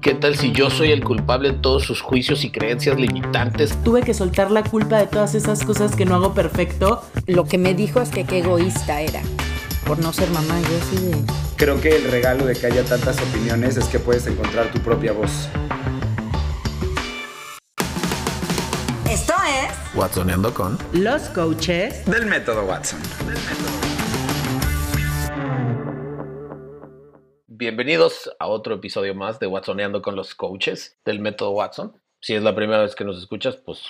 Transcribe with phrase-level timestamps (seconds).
[0.00, 3.76] ¿Qué tal si yo soy el culpable de todos sus juicios y creencias limitantes?
[3.84, 7.04] Tuve que soltar la culpa de todas esas cosas que no hago perfecto.
[7.26, 9.20] Lo que me dijo es que qué egoísta era
[9.84, 10.58] por no ser mamá.
[10.62, 11.16] Yo así de...
[11.56, 15.12] Creo que el regalo de que haya tantas opiniones es que puedes encontrar tu propia
[15.12, 15.50] voz.
[19.10, 22.06] Esto es Watsoneando con Los coaches.
[22.06, 23.00] Del método Watson.
[27.60, 31.92] Bienvenidos a otro episodio más de Watsoneando con los coaches del método Watson.
[32.18, 33.82] Si es la primera vez que nos escuchas, pues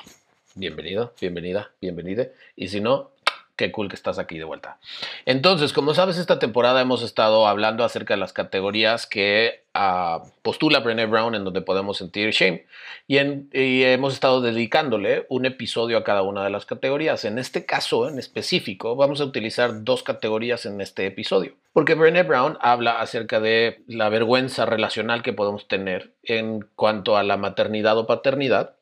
[0.56, 2.27] bienvenido, bienvenida, bienvenida.
[2.56, 3.12] Y si no,
[3.60, 4.78] qué cool que estás aquí de vuelta.
[5.27, 10.80] Entonces, como sabes, esta temporada hemos estado hablando acerca de las categorías que uh, postula
[10.80, 12.64] Brené Brown en donde podemos sentir shame
[13.06, 13.19] y,
[13.52, 17.27] y, hemos estado dedicándole un episodio a cada una de las categorías.
[17.27, 22.22] En este caso en específico, vamos a utilizar dos categorías en este episodio, porque Brené
[22.22, 27.98] Brown habla acerca de la vergüenza relacional que podemos tener en cuanto a la maternidad
[27.98, 28.77] o paternidad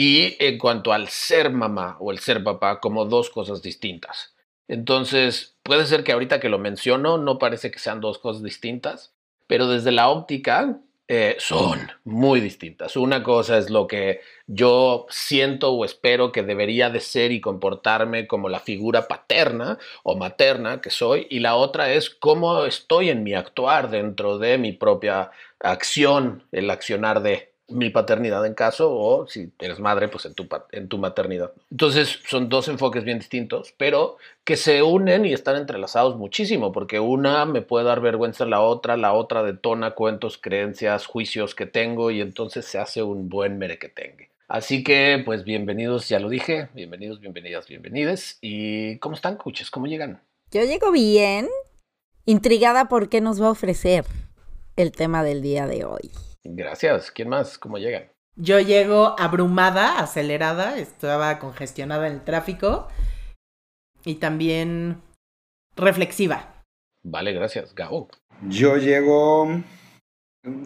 [0.00, 4.32] y en cuanto al ser mamá o el ser papá como dos cosas distintas.
[4.68, 9.12] Entonces, puede ser que ahorita que lo menciono no parece que sean dos cosas distintas,
[9.48, 12.96] pero desde la óptica eh, son muy distintas.
[12.96, 18.28] Una cosa es lo que yo siento o espero que debería de ser y comportarme
[18.28, 23.24] como la figura paterna o materna que soy, y la otra es cómo estoy en
[23.24, 29.26] mi actuar dentro de mi propia acción, el accionar de mi paternidad en caso, o
[29.26, 31.52] si eres madre, pues en tu, en tu maternidad.
[31.70, 36.98] Entonces son dos enfoques bien distintos, pero que se unen y están entrelazados muchísimo, porque
[37.00, 42.10] una me puede dar vergüenza la otra, la otra detona cuentos, creencias, juicios que tengo,
[42.10, 44.30] y entonces se hace un buen merequetengue.
[44.48, 48.38] Así que, pues bienvenidos, ya lo dije, bienvenidos, bienvenidas, bienvenides.
[48.40, 49.70] ¿Y cómo están, coaches?
[49.70, 50.22] ¿Cómo llegan?
[50.50, 51.48] Yo llego bien,
[52.24, 54.06] intrigada por qué nos va a ofrecer
[54.76, 56.10] el tema del día de hoy.
[56.44, 57.10] Gracias.
[57.10, 57.58] ¿Quién más?
[57.58, 58.10] ¿Cómo llegan?
[58.36, 62.86] Yo llego abrumada, acelerada, estaba congestionada en el tráfico
[64.04, 65.02] y también
[65.76, 66.62] reflexiva.
[67.02, 67.74] Vale, gracias.
[67.74, 68.08] Gabo.
[68.48, 69.60] Yo llego.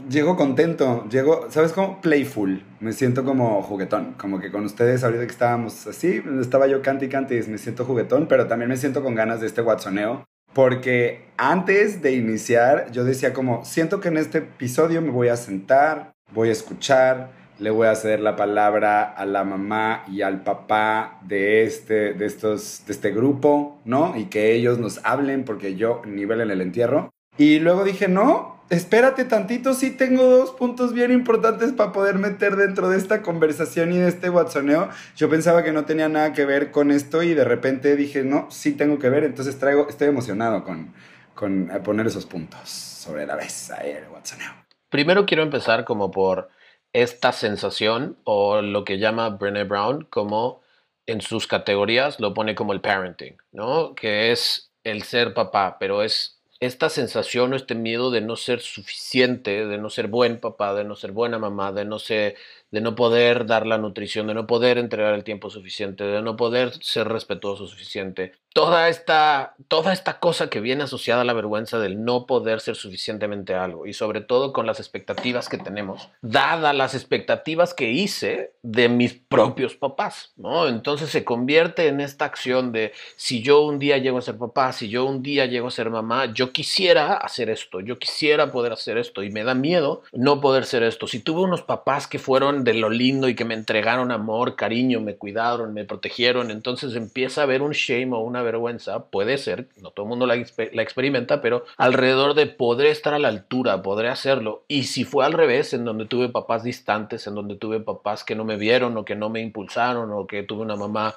[0.08, 2.00] Llego contento, llego, ¿sabes cómo?
[2.02, 2.62] Playful.
[2.80, 4.12] Me siento como juguetón.
[4.14, 8.28] Como que con ustedes, ahorita que estábamos así, estaba yo canti canti, me siento juguetón,
[8.28, 13.32] pero también me siento con ganas de este watsoneo porque antes de iniciar yo decía
[13.32, 17.86] como, siento que en este episodio me voy a sentar, voy a escuchar, le voy
[17.86, 22.92] a ceder la palabra a la mamá y al papá de este, de estos, de
[22.92, 24.16] este grupo, ¿no?
[24.16, 27.10] Y que ellos nos hablen porque yo nivel en el entierro.
[27.38, 32.56] Y luego dije, no, espérate tantito, sí tengo dos puntos bien importantes para poder meter
[32.56, 34.88] dentro de esta conversación y de este watsoneo.
[35.15, 38.50] Yo pensaba que no tenía nada que ver con esto y de repente dije, no,
[38.50, 40.94] sí tengo que ver, entonces traigo, estoy emocionado con,
[41.34, 44.53] con poner esos puntos sobre la mesa, el watsoneo.
[44.89, 46.49] Primero quiero empezar como por
[46.94, 50.62] esta sensación o lo que llama Brené Brown como
[51.04, 53.94] en sus categorías lo pone como el parenting, ¿no?
[53.94, 58.60] Que es el ser papá, pero es esta sensación o este miedo de no ser
[58.60, 62.36] suficiente, de no ser buen papá, de no ser buena mamá, de no ser,
[62.72, 66.37] de no poder dar la nutrición, de no poder entregar el tiempo suficiente, de no
[66.37, 68.33] poder ser respetuoso suficiente.
[68.55, 72.77] Toda esta, toda esta cosa que viene asociada a la vergüenza del no poder ser
[72.77, 78.53] suficientemente algo y sobre todo con las expectativas que tenemos, dada las expectativas que hice
[78.62, 80.69] de mis propios papás, ¿no?
[80.69, 84.72] Entonces se convierte en esta acción de si yo un día llego a ser papá,
[84.72, 88.72] si yo un día llego a ser mamá, yo quisiera hacer esto, yo quisiera poder
[88.72, 91.06] hacer esto y me da miedo no poder ser esto.
[91.06, 95.00] Si tuve unos papás que fueron de lo lindo y que me entregaron amor, cariño,
[95.00, 99.68] me cuidaron, me protegieron, entonces empieza a haber un shame o una vergüenza, puede ser,
[99.80, 100.36] no todo el mundo la,
[100.72, 104.64] la experimenta, pero alrededor de podré estar a la altura, podré hacerlo.
[104.68, 108.34] Y si fue al revés, en donde tuve papás distantes, en donde tuve papás que
[108.34, 111.14] no me vieron o que no me impulsaron o que tuve una mamá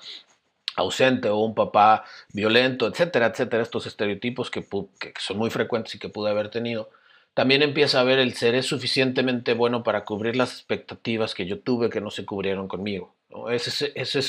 [0.75, 4.65] ausente o un papá violento, etcétera, etcétera, estos estereotipos que,
[4.99, 6.89] que, son muy frecuentes y que pude haber tenido,
[7.35, 11.59] también empieza a ver el ser es suficientemente bueno para cubrir las expectativas que yo
[11.59, 13.13] tuve que no se cubrieron conmigo.
[13.29, 13.49] ¿no?
[13.49, 14.19] Es, esa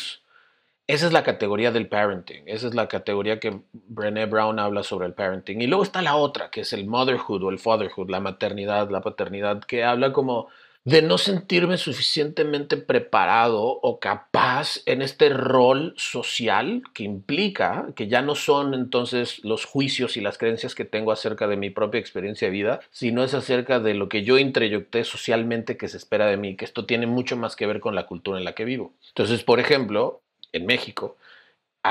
[0.88, 5.14] es la categoría del parenting, esa es la categoría que Brené Brown habla sobre el
[5.14, 5.62] parenting.
[5.62, 9.00] Y luego está la otra, que es el motherhood o el fatherhood, la maternidad, la
[9.00, 10.48] paternidad, que habla como
[10.86, 18.22] de no sentirme suficientemente preparado o capaz en este rol social que implica que ya
[18.22, 22.46] no son entonces los juicios y las creencias que tengo acerca de mi propia experiencia
[22.46, 26.36] de vida, sino es acerca de lo que yo introyecté socialmente que se espera de
[26.36, 28.94] mí, que esto tiene mucho más que ver con la cultura en la que vivo.
[29.08, 30.22] Entonces, por ejemplo,
[30.52, 31.16] en México,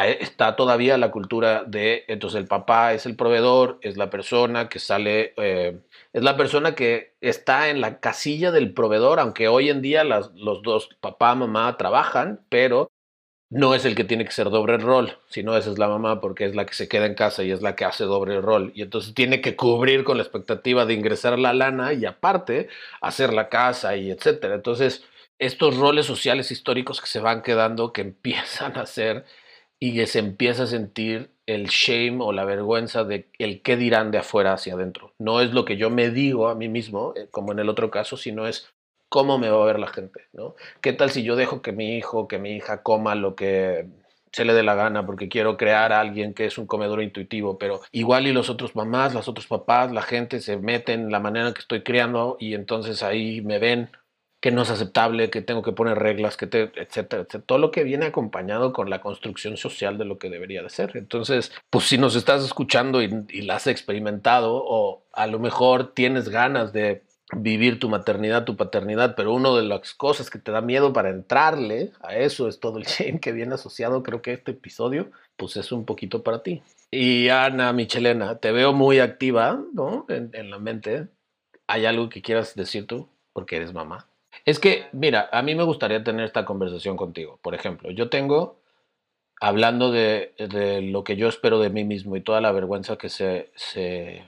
[0.03, 4.80] está todavía la cultura de, entonces el papá es el proveedor, es la persona que
[4.80, 5.80] sale, eh,
[6.13, 10.62] es la persona que está en la casilla del proveedor, aunque hoy en día los
[10.63, 12.92] dos, papá, mamá, trabajan, pero
[13.50, 16.45] no es el que tiene que ser doble rol, sino esa es la mamá porque
[16.45, 18.71] es la que se queda en casa y es la que hace doble rol.
[18.75, 22.69] Y entonces tiene que cubrir con la expectativa de ingresar la lana y aparte
[23.01, 24.56] hacer la casa y etcétera.
[24.56, 25.03] Entonces,
[25.39, 29.25] estos roles sociales históricos que se van quedando, que empiezan a ser
[29.86, 34.18] y se empieza a sentir el shame o la vergüenza de el qué dirán de
[34.18, 35.14] afuera hacia adentro.
[35.20, 37.92] No es lo que yo me digo a mí mismo, eh, como en el otro
[37.92, 38.68] caso, sino es
[39.10, 40.56] cómo me va a ver la gente, ¿no?
[40.82, 43.86] ¿Qué tal si yo dejo que mi hijo, que mi hija coma lo que
[44.32, 47.58] se le dé la gana porque quiero crear a alguien que es un comedor intuitivo,
[47.58, 51.22] pero igual y los otros mamás, los otros papás, la gente se meten en la
[51.22, 53.92] manera que estoy creando y entonces ahí me ven
[54.45, 57.44] que no es aceptable, que tengo que poner reglas, que te, etcétera, etcétera.
[57.47, 60.92] Todo lo que viene acompañado con la construcción social de lo que debería de ser.
[60.97, 63.07] Entonces, pues si nos estás escuchando y,
[63.42, 67.01] la has experimentado o a lo mejor tienes ganas de
[67.36, 71.09] vivir tu maternidad, tu paternidad, pero una de las cosas que te da miedo para
[71.09, 74.03] entrarle a eso es todo el shame que viene asociado.
[74.03, 76.62] Creo que este episodio, pues es un poquito para ti.
[76.92, 80.06] Y Ana Michelena, te veo muy activa, ¿no?
[80.07, 81.07] En, en la mente.
[81.65, 83.09] ¿Hay algo que quieras decir tú?
[83.33, 84.07] Porque eres mamá.
[84.45, 87.39] Es que, mira, a mí me gustaría tener esta conversación contigo.
[87.42, 88.62] Por ejemplo, yo tengo,
[89.42, 90.33] hablando de,
[90.83, 94.24] lo que yo espero de mí mismo y toda la vergüenza que se, se,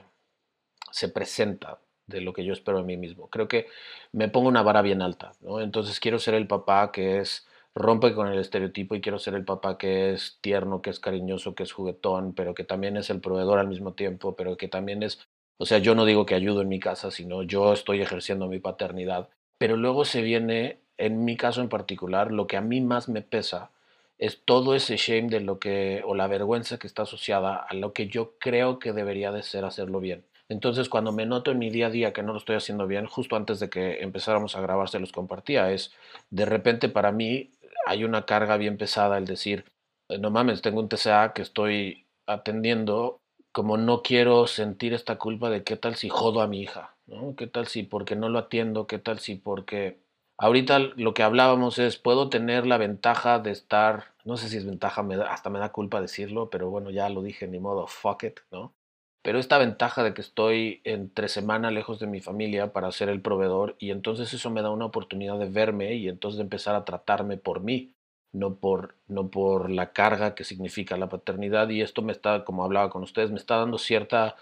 [0.90, 3.30] se, presenta de lo que yo espero de mí mismo.
[3.30, 3.68] Creo que
[4.12, 5.60] me pongo una vara bien alta, ¿no?
[5.60, 9.44] Entonces quiero ser el papá que es rompe con el estereotipo y quiero ser el
[9.44, 13.20] papá que es tierno, que es cariñoso, que es juguetón, pero que también es el
[13.20, 15.28] proveedor al mismo tiempo, pero que también es,
[15.58, 18.58] o sea, yo no digo que ayudo en mi casa, sino yo estoy ejerciendo mi
[18.58, 19.28] paternidad
[19.58, 23.22] pero luego se viene, en mi caso en particular, lo que a mí más me
[23.22, 23.70] pesa
[24.18, 27.92] es todo ese shame de lo que, o la vergüenza que está asociada a lo
[27.92, 30.24] que yo creo que debería de ser hacerlo bien.
[30.48, 33.06] Entonces, cuando me noto en mi día a día que no lo estoy haciendo bien,
[33.06, 35.92] justo antes de que empezáramos a grabar, se los compartía, es
[36.30, 37.50] de repente para mí
[37.86, 39.64] hay una carga bien pesada el decir,
[40.08, 43.20] no mames, tengo un TCA que estoy atendiendo,
[43.58, 47.34] como no quiero sentir esta culpa de qué tal si jodo a mi hija, ¿no?
[47.34, 48.86] ¿Qué tal si porque no lo atiendo?
[48.86, 49.98] ¿Qué tal si porque...
[50.38, 54.64] Ahorita lo que hablábamos es, puedo tener la ventaja de estar, no sé si es
[54.64, 58.22] ventaja, me hasta me da culpa decirlo, pero bueno, ya lo dije, ni modo, fuck
[58.22, 58.74] it, ¿no?
[59.22, 63.20] Pero esta ventaja de que estoy entre semana lejos de mi familia para ser el
[63.20, 66.84] proveedor y entonces eso me da una oportunidad de verme y entonces de empezar a
[66.84, 67.92] tratarme por mí,
[68.32, 72.64] no por, no por la carga que significa la paternidad y esto me está, como
[72.64, 74.36] hablaba con ustedes, me está dando cierta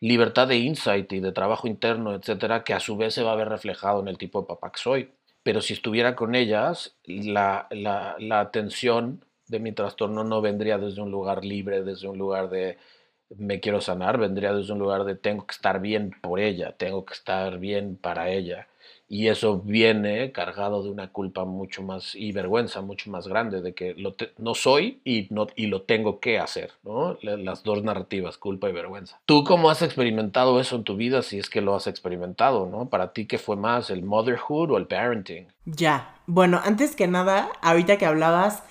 [0.00, 3.36] libertad de insight y de trabajo interno, etcétera, que a su vez se va a
[3.36, 5.10] ver reflejado en el tipo de papá que soy.
[5.42, 11.02] Pero si estuviera con ellas, la, la, la atención de mi trastorno no vendría desde
[11.02, 12.78] un lugar libre, desde un lugar de
[13.36, 17.04] me quiero sanar, vendría desde un lugar de tengo que estar bien por ella, tengo
[17.04, 18.68] que estar bien para ella
[19.08, 23.74] y eso viene cargado de una culpa mucho más y vergüenza mucho más grande de
[23.74, 27.18] que lo no soy y, no, y lo tengo que hacer, ¿no?
[27.22, 29.20] Las dos narrativas, culpa y vergüenza.
[29.26, 32.88] ¿Tú cómo has experimentado eso en tu vida si es que lo has experimentado, ¿no?
[32.88, 35.46] Para ti, ¿qué fue más, el motherhood o el parenting?
[35.66, 38.62] Ya, bueno, antes que nada, ahorita que hablabas,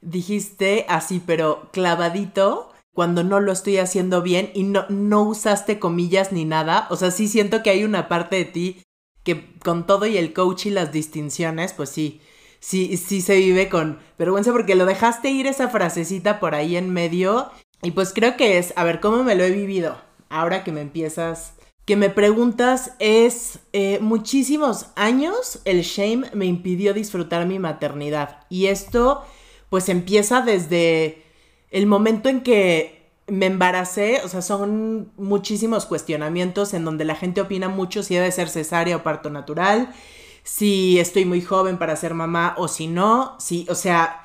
[0.00, 6.32] dijiste así, pero clavadito, cuando no lo estoy haciendo bien y no, no usaste comillas
[6.32, 6.86] ni nada.
[6.90, 8.82] O sea, sí siento que hay una parte de ti
[9.24, 12.20] que con todo y el coach y las distinciones, pues sí,
[12.60, 16.90] sí, sí se vive con vergüenza porque lo dejaste ir esa frasecita por ahí en
[16.90, 17.50] medio.
[17.82, 19.96] Y pues creo que es, a ver, ¿cómo me lo he vivido?
[20.28, 21.54] Ahora que me empiezas,
[21.84, 28.46] que me preguntas, es eh, muchísimos años el shame me impidió disfrutar mi maternidad.
[28.48, 29.24] Y esto
[29.68, 31.24] pues empieza desde
[31.70, 37.40] el momento en que me embaracé, o sea, son muchísimos cuestionamientos en donde la gente
[37.40, 39.94] opina mucho si debe ser cesárea o parto natural,
[40.42, 44.22] si estoy muy joven para ser mamá o si no, si, o sea,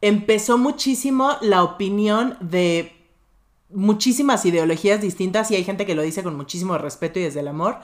[0.00, 2.96] empezó muchísimo la opinión de
[3.70, 7.48] muchísimas ideologías distintas y hay gente que lo dice con muchísimo respeto y desde el
[7.48, 7.78] amor,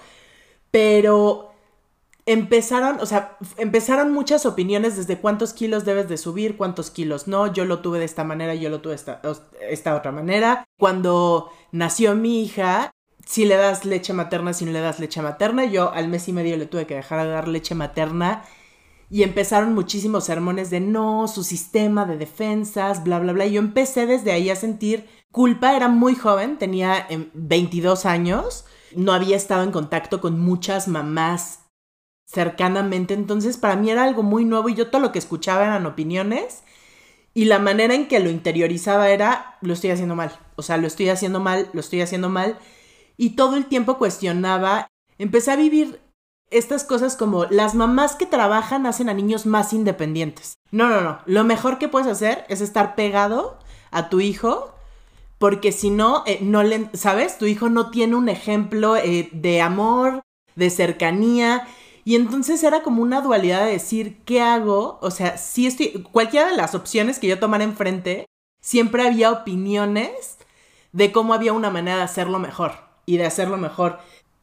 [0.70, 1.53] pero
[2.26, 7.52] empezaron, o sea, empezaron muchas opiniones desde cuántos kilos debes de subir, cuántos kilos no,
[7.52, 9.20] yo lo tuve de esta manera, yo lo tuve de esta,
[9.60, 10.64] esta otra manera.
[10.78, 12.90] Cuando nació mi hija,
[13.26, 16.32] si le das leche materna, si no le das leche materna, yo al mes y
[16.32, 18.44] medio le tuve que dejar de dar leche materna
[19.10, 23.46] y empezaron muchísimos sermones de no, su sistema de defensas, bla, bla, bla.
[23.46, 28.64] Y yo empecé desde ahí a sentir culpa, era muy joven, tenía 22 em, años,
[28.96, 31.63] no había estado en contacto con muchas mamás
[32.34, 33.14] cercanamente.
[33.14, 36.62] Entonces, para mí era algo muy nuevo y yo todo lo que escuchaba eran opiniones.
[37.32, 40.38] Y la manera en que lo interiorizaba era, lo estoy haciendo mal.
[40.56, 42.58] O sea, lo estoy haciendo mal, lo estoy haciendo mal.
[43.16, 44.86] Y todo el tiempo cuestionaba.
[45.18, 46.00] Empecé a vivir
[46.50, 50.54] estas cosas como las mamás que trabajan hacen a niños más independientes.
[50.70, 51.18] No, no, no.
[51.26, 53.58] Lo mejor que puedes hacer es estar pegado
[53.90, 54.74] a tu hijo.
[55.38, 57.38] Porque si no, eh, no le, ¿sabes?
[57.38, 60.22] Tu hijo no tiene un ejemplo eh, de amor,
[60.54, 61.66] de cercanía.
[62.04, 64.98] Y entonces era como una dualidad de decir, ¿qué hago?
[65.00, 68.26] O sea, si estoy, cualquiera de las opciones que yo tomara enfrente,
[68.60, 70.38] siempre había opiniones
[70.92, 72.72] de cómo había una manera de hacerlo mejor
[73.06, 73.98] y de hacerlo mejor.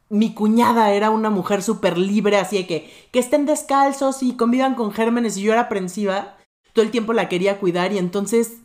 [0.08, 4.74] Mi cuñada era una mujer súper libre, así de que, que estén descalzos y convivan
[4.74, 6.36] con gérmenes y yo era aprensiva.
[6.72, 8.58] Todo el tiempo la quería cuidar y entonces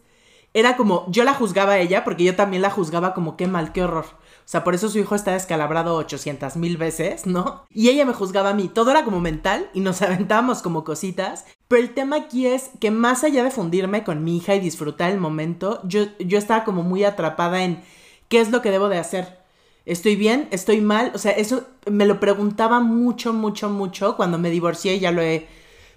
[0.53, 3.71] era como, yo la juzgaba a ella porque yo también la juzgaba como qué mal,
[3.73, 4.05] qué horror.
[4.47, 7.65] Sea, por eso su hijo está descalabrado 800 mil veces, ¿no?
[7.69, 8.69] Y ella me juzgaba a mí.
[8.69, 11.43] Todo era como mental y nos aventábamos como cositas.
[11.67, 15.11] Pero el tema aquí es que más allá de fundirme con mi hija y disfrutar
[15.11, 17.83] el momento, yo, yo estaba como muy atrapada en
[18.29, 19.37] qué es lo que debo de hacer.
[19.85, 20.47] ¿Estoy bien?
[20.51, 21.11] ¿Estoy mal?
[21.13, 25.45] O sea, eso me lo preguntaba mucho, mucho, mucho cuando me divorcié, ya lo he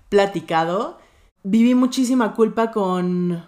[0.08, 0.98] platicado.
[1.44, 3.46] Viví muchísima culpa con,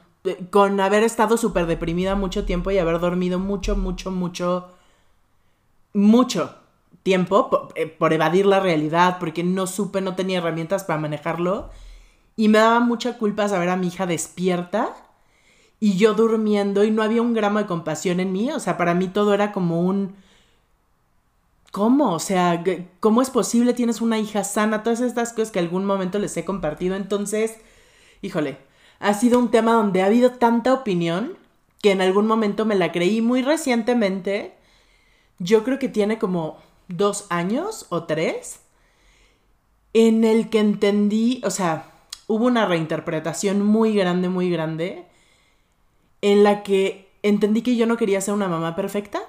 [0.51, 4.69] con haber estado súper deprimida mucho tiempo y haber dormido mucho, mucho, mucho
[5.95, 6.55] mucho
[7.03, 11.71] tiempo eh, por, evadir la realidad, porque no supe, no tenía herramientas para manejarlo.
[12.37, 14.95] Y me daba mucha culpa saber a mi hija despierta
[15.81, 18.51] y yo durmiendo y no había un gramo de compasión en mí.
[18.53, 20.15] O sea, para mí todo era como un...
[21.73, 22.13] ¿Cómo?
[22.13, 22.63] O sea,
[23.01, 23.73] ¿cómo es posible?
[23.73, 26.97] Tienes una hija sana, todas estas cosas que algún momento les he compartido.
[26.97, 27.57] Entonces,
[28.21, 28.59] híjole,
[29.01, 31.37] ha sido un tema donde ha habido tanta opinión
[31.83, 34.55] que en algún momento me la creí muy recientemente
[35.39, 36.59] yo creo que tiene como
[36.89, 38.61] dos años o tres,
[39.95, 41.91] en el que entendí, o sea,
[42.27, 45.07] hubo una reinterpretación muy grande, muy grande,
[46.21, 49.21] en la que entendí que yo no quería ser una mamá perfecta.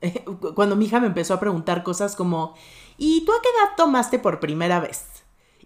[0.54, 2.54] Cuando mi hija me empezó a preguntar cosas como,
[2.96, 5.06] ¿y tú a qué edad tomaste por primera vez?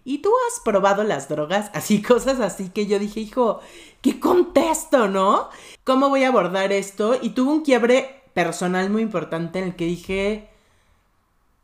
[0.05, 1.71] ¿Y tú has probado las drogas?
[1.73, 3.61] Así, cosas así que yo dije, hijo,
[4.01, 5.49] ¿qué contesto, no?
[5.83, 7.17] ¿Cómo voy a abordar esto?
[7.21, 10.49] Y tuve un quiebre personal muy importante en el que dije,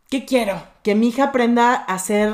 [0.10, 0.62] ¿qué quiero?
[0.84, 2.34] Que mi hija aprenda a ser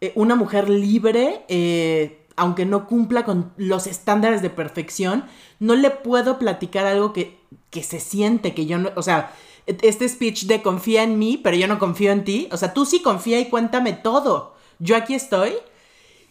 [0.00, 5.24] eh, una mujer libre, eh, aunque no cumpla con los estándares de perfección,
[5.58, 7.38] no le puedo platicar algo que,
[7.70, 9.32] que se siente, que yo no, o sea,
[9.66, 12.86] este speech de confía en mí, pero yo no confío en ti, o sea, tú
[12.86, 15.52] sí confía y cuéntame todo, yo aquí estoy.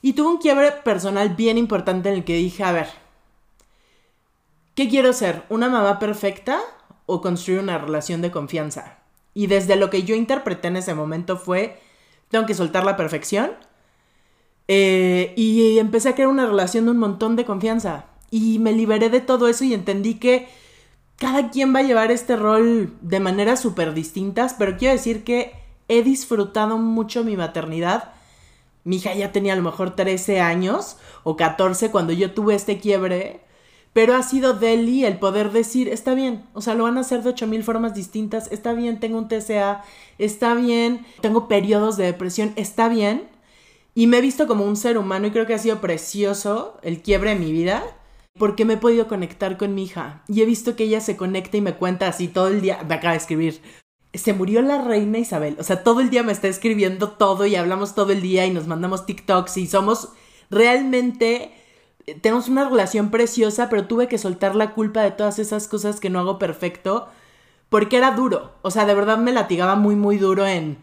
[0.02, 2.88] Y tuve un quiebre personal bien importante en el que dije, a ver,
[4.74, 5.44] ¿qué quiero ser?
[5.50, 6.62] ¿Una mamá perfecta?
[7.10, 9.00] O construir una relación de confianza.
[9.34, 11.80] Y desde lo que yo interpreté en ese momento fue,
[12.30, 13.52] tengo que soltar la perfección.
[14.68, 18.06] Eh, y empecé a crear una relación de un montón de confianza.
[18.30, 20.48] Y me liberé de todo eso y entendí que
[21.16, 25.54] cada quien va a llevar este rol de maneras súper distintas, pero quiero decir que
[25.88, 28.14] he disfrutado mucho mi maternidad.
[28.84, 32.78] Mi hija ya tenía a lo mejor 13 años o 14 cuando yo tuve este
[32.78, 33.42] quiebre
[33.94, 37.24] pero ha sido Deli el poder decir, está bien, o sea, lo van a hacer
[37.24, 39.84] de 8000 formas distintas, está bien, tengo un TCA,
[40.18, 43.28] está bien, tengo periodos de depresión, está bien.
[43.96, 47.02] Y me he visto como un ser humano y creo que ha sido precioso el
[47.02, 47.84] quiebre de mi vida
[48.38, 51.58] porque me he podido conectar con mi hija y he visto que ella se conecta
[51.58, 53.62] y me cuenta así todo el día, me acaba de escribir,
[54.14, 57.56] se murió la reina Isabel, o sea, todo el día me está escribiendo todo y
[57.56, 60.10] hablamos todo el día y nos mandamos TikToks y somos
[60.50, 61.52] realmente
[62.16, 66.10] tenemos una relación preciosa, pero tuve que soltar la culpa de todas esas cosas que
[66.10, 67.08] no hago perfecto,
[67.70, 68.54] porque era duro.
[68.62, 70.78] O sea, de verdad me latigaba muy, muy duro en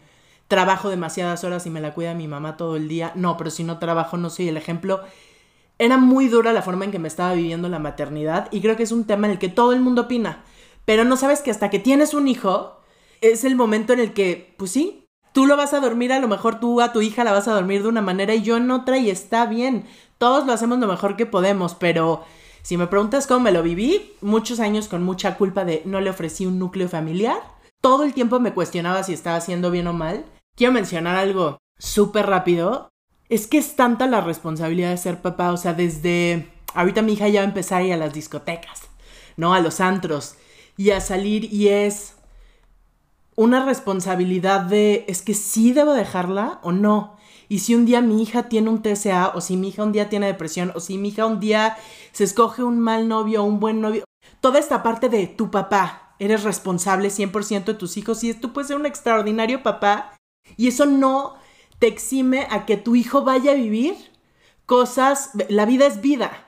[0.47, 3.11] trabajo demasiadas horas y me la cuida mi mamá todo el día.
[3.15, 5.01] No, pero si no trabajo no soy el ejemplo.
[5.79, 8.83] Era muy dura la forma en que me estaba viviendo la maternidad y creo que
[8.83, 10.43] es un tema en el que todo el mundo opina.
[10.85, 12.77] Pero no sabes que hasta que tienes un hijo
[13.21, 16.27] es el momento en el que, pues sí, tú lo vas a dormir, a lo
[16.27, 18.71] mejor tú a tu hija la vas a dormir de una manera y yo en
[18.71, 19.85] otra y está bien
[20.17, 22.23] todos lo hacemos lo mejor que podemos, pero
[22.61, 26.09] si me preguntas cómo me lo viví, muchos años con mucha culpa de no le
[26.09, 27.37] ofrecí un núcleo familiar.
[27.81, 30.25] Todo el tiempo me cuestionaba si estaba haciendo bien o mal.
[30.55, 32.89] Quiero mencionar algo súper rápido.
[33.29, 37.27] Es que es tanta la responsabilidad de ser papá, o sea, desde ahorita mi hija
[37.27, 38.83] ya va a empezar a ir a las discotecas,
[39.35, 39.53] ¿no?
[39.53, 40.35] A los antros
[40.77, 42.15] y a salir y es
[43.35, 47.16] una responsabilidad de, es que sí debo dejarla o no.
[47.49, 50.09] Y si un día mi hija tiene un TCA, o si mi hija un día
[50.09, 51.77] tiene depresión, o si mi hija un día
[52.11, 54.03] se escoge un mal novio o un buen novio,
[54.41, 58.67] toda esta parte de tu papá, eres responsable 100% de tus hijos y tú puedes
[58.67, 60.15] ser un extraordinario papá
[60.55, 61.35] y eso no
[61.79, 63.95] te exime a que tu hijo vaya a vivir
[64.65, 66.45] cosas, la vida es vida,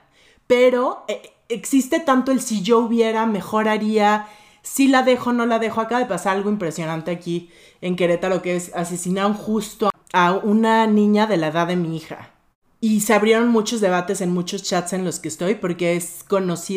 [0.48, 4.28] pero eh, existe tanto el si yo hubiera, mejoraría,
[4.62, 5.82] si la dejo, no la dejo.
[5.82, 7.50] Acaba de pasar algo impresionante aquí
[7.82, 12.34] en Querétaro, que es asesinaron justo a una niña de la edad de mi hija.
[12.82, 16.26] Y se abrieron muchos debates en muchos chats en los que estoy, porque es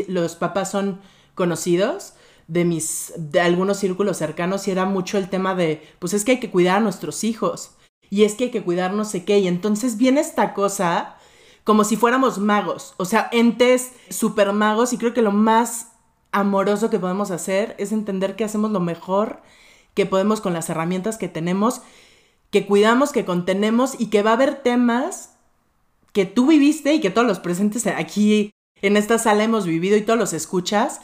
[0.09, 1.01] los papás son
[1.35, 2.15] conocidos
[2.49, 6.33] de mis, de algunos círculos cercanos y era mucho el tema de, pues es que
[6.33, 7.77] hay que cuidar a nuestros hijos
[8.11, 9.39] y es que hay que cuidar no sé qué.
[9.39, 11.17] Y entonces viene esta cosa
[11.65, 15.93] como si fuéramos magos, o sea, entes super magos y creo que lo más
[16.33, 19.41] amoroso que podemos hacer es entender que hacemos lo mejor
[19.95, 21.83] que podemos con las herramientas que tenemos,
[22.53, 25.37] que cuidamos, que contenemos y que va a haber temas
[26.13, 30.03] que tú viviste y que todos los presentes aquí en esta sala hemos vivido y
[30.03, 31.01] todos los escuchas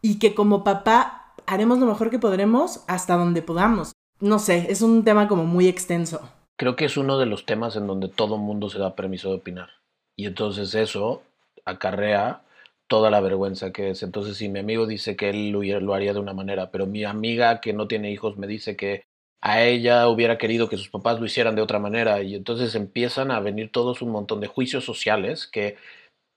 [0.00, 3.92] y que como papá haremos lo mejor que podremos hasta donde podamos.
[4.20, 6.20] No sé, es un tema como muy extenso.
[6.56, 9.36] Creo que es uno de los temas en donde todo mundo se da permiso de
[9.36, 9.70] opinar.
[10.16, 11.22] Y entonces eso
[11.64, 12.42] acarrea
[12.86, 14.02] toda la vergüenza que es.
[14.04, 17.60] Entonces, si mi amigo dice que él lo, haría de una manera, pero mi amiga
[17.60, 19.04] que no tiene hijos me dice que
[19.46, 23.30] a ella hubiera querido que sus papás lo hicieran de otra manera, y entonces empiezan
[23.30, 25.76] a venir todos un montón de juicios sociales que,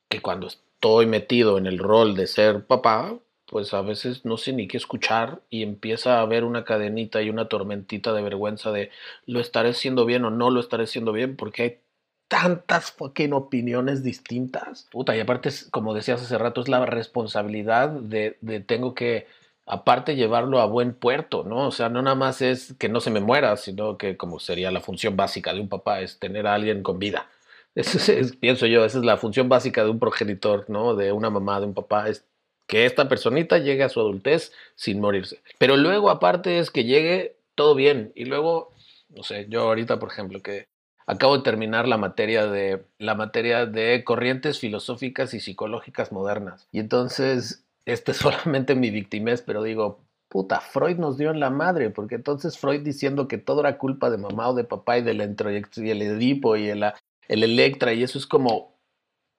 [0.09, 4.51] que cuando estoy metido en el rol de ser papá, pues a veces no sé
[4.51, 8.91] ni qué escuchar y empieza a haber una cadenita y una tormentita de vergüenza de
[9.25, 11.79] lo estaré haciendo bien o no lo estaré haciendo bien porque hay
[12.27, 14.89] tantas fucking opiniones distintas.
[14.91, 19.27] Puta, y aparte, como decías hace rato, es la responsabilidad de, de, tengo que,
[19.67, 21.67] aparte, llevarlo a buen puerto, ¿no?
[21.67, 24.71] O sea, no nada más es que no se me muera, sino que como sería
[24.71, 27.29] la función básica de un papá, es tener a alguien con vida.
[27.75, 30.95] Eso es, pienso yo, esa es la función básica de un progenitor, ¿no?
[30.95, 32.25] De una mamá, de un papá, es
[32.65, 35.41] que esta personita llegue a su adultez sin morirse.
[35.59, 38.11] Pero luego, aparte, es que llegue todo bien.
[38.15, 38.73] Y luego,
[39.09, 40.67] no sé, yo ahorita, por ejemplo, que
[41.05, 46.67] acabo de terminar la materia de la materia de corrientes filosóficas y psicológicas modernas.
[46.71, 51.49] Y entonces, este es solamente mi victimez, pero digo, puta, Freud nos dio en la
[51.49, 55.03] madre, porque entonces Freud diciendo que todo era culpa de mamá o de papá y
[55.03, 56.83] del y el Edipo y el,
[57.27, 58.77] el Electra, y eso es como,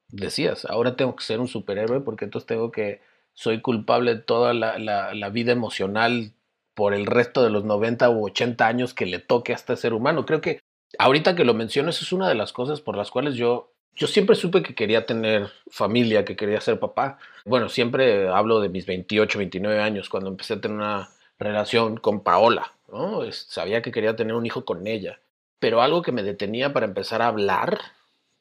[0.08, 3.02] decías, ahora tengo que ser un superhéroe porque entonces tengo que,
[3.34, 6.32] soy culpable de toda la, la, la vida emocional
[6.74, 9.92] por el resto de los 90 u 80 años que le toque a este ser
[9.92, 10.24] humano.
[10.24, 10.60] Creo que
[10.98, 14.36] ahorita que lo mencionas, es una de las cosas por las cuales yo, yo siempre
[14.36, 17.18] supe que quería tener familia, que quería ser papá.
[17.44, 22.22] Bueno, siempre hablo de mis 28, 29 años, cuando empecé a tener una relación con
[22.22, 23.30] Paola, ¿no?
[23.32, 25.20] Sabía que quería tener un hijo con ella.
[25.58, 27.80] Pero algo que me detenía para empezar a hablar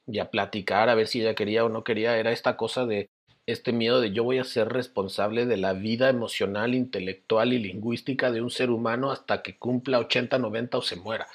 [0.06, 3.10] y a platicar, a ver si ella quería o no quería, era esta cosa de
[3.48, 8.30] este miedo de yo voy a ser responsable de la vida emocional, intelectual y lingüística
[8.30, 11.28] de un ser humano hasta que cumpla 80, 90 o se muera.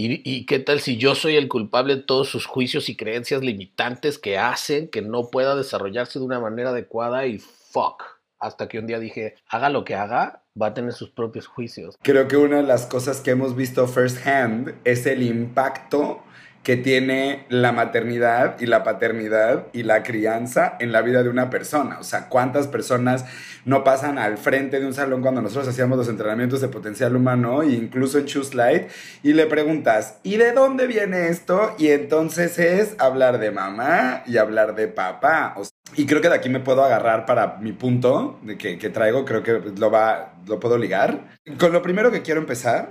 [0.00, 4.16] ¿Y, qué tal si yo soy el culpable de todos sus juicios y creencias limitantes
[4.16, 8.04] que hacen que no pueda desarrollarse de una manera adecuada y fuck?
[8.38, 11.98] Hasta que un día dije, haga lo que haga, va a tener sus propios juicios.
[12.00, 16.22] Creo que una de las cosas que hemos visto first hand es el impacto
[16.68, 21.48] que tiene la maternidad y la paternidad y la crianza en la vida de una
[21.48, 21.98] persona.
[21.98, 23.24] O sea, cuántas personas
[23.64, 27.62] no pasan al frente de un salón cuando nosotros hacíamos los entrenamientos de potencial humano,
[27.62, 28.90] e incluso en Choose Light,
[29.22, 31.74] y le preguntas, ¿y de dónde viene esto?
[31.78, 35.54] Y entonces es hablar de mamá y hablar de papá.
[35.96, 39.42] y creo que de aquí me puedo agarrar para mi punto que, que traigo, creo
[39.42, 41.28] que lo, va, lo puedo ligar.
[41.58, 42.90] Con lo primero que quiero empezar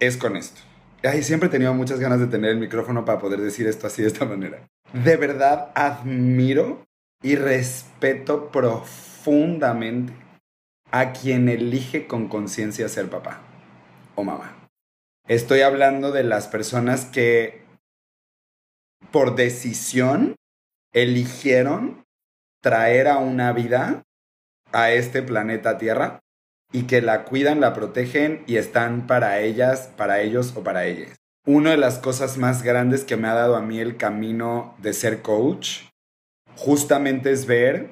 [0.00, 0.62] es con esto
[1.04, 4.00] Ay, siempre he tenido muchas ganas de tener el micrófono para poder decir esto así
[4.00, 4.66] de esta manera.
[4.92, 6.86] De verdad admiro
[7.22, 10.14] y respeto profundamente
[10.90, 13.42] a quien elige con conciencia ser papá
[14.14, 14.68] o mamá.
[15.28, 17.62] Estoy hablando de las personas que
[19.10, 20.36] por decisión
[20.94, 22.04] eligieron
[22.62, 24.04] traer a una vida
[24.72, 26.20] a este planeta Tierra
[26.74, 31.16] y que la cuidan, la protegen y están para ellas, para ellos o para ellas.
[31.46, 34.92] Una de las cosas más grandes que me ha dado a mí el camino de
[34.92, 35.82] ser coach
[36.56, 37.90] justamente es ver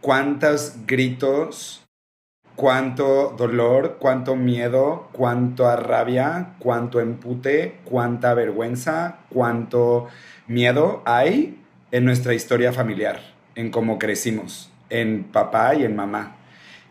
[0.00, 1.84] cuántos gritos,
[2.56, 10.08] cuánto dolor, cuánto miedo, cuánto rabia, cuánto empute, cuánta vergüenza, cuánto
[10.48, 11.62] miedo hay
[11.92, 13.20] en nuestra historia familiar,
[13.54, 16.35] en cómo crecimos, en papá y en mamá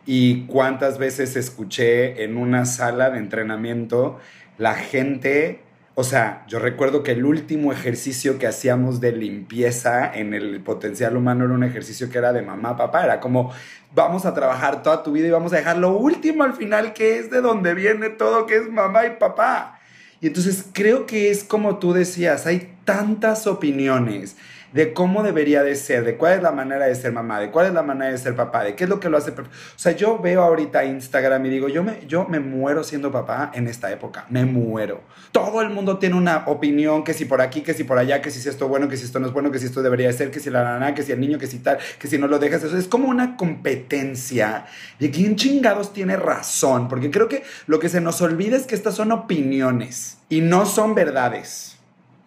[0.06, 4.20] y cuántas veces escuché en una sala de entrenamiento
[4.58, 5.62] la gente,
[5.96, 11.18] o sea, yo recuerdo que el último ejercicio que hacíamos de limpieza en el potencial
[11.18, 13.52] humano era un ejercicio que era de mamá, papá, era como
[13.94, 17.18] vamos a trabajar toda tu vida y vamos a dejar lo último al final que
[17.18, 19.80] es de donde viene todo, que es mamá y papá.
[20.22, 24.38] Y entonces creo que es como tú decías, hay tantas opiniones
[24.76, 27.68] de cómo debería de ser, de cuál es la manera de ser mamá, de cuál
[27.68, 29.32] es la manera de ser papá, de qué es lo que lo hace.
[29.32, 29.46] O
[29.78, 33.68] sea, yo veo ahorita Instagram y digo, yo me, yo me muero siendo papá en
[33.68, 35.00] esta época, me muero.
[35.32, 38.32] Todo el mundo tiene una opinión, que si por aquí, que si por allá, que
[38.32, 40.14] si esto es bueno, que si esto no es bueno, que si esto debería de
[40.14, 42.28] ser, que si la nana, que si el niño, que si tal, que si no
[42.28, 42.62] lo dejas.
[42.62, 44.66] Eso es como una competencia
[45.00, 48.76] de quién chingados tiene razón, porque creo que lo que se nos olvida es que
[48.76, 51.78] estas son opiniones y no son verdades.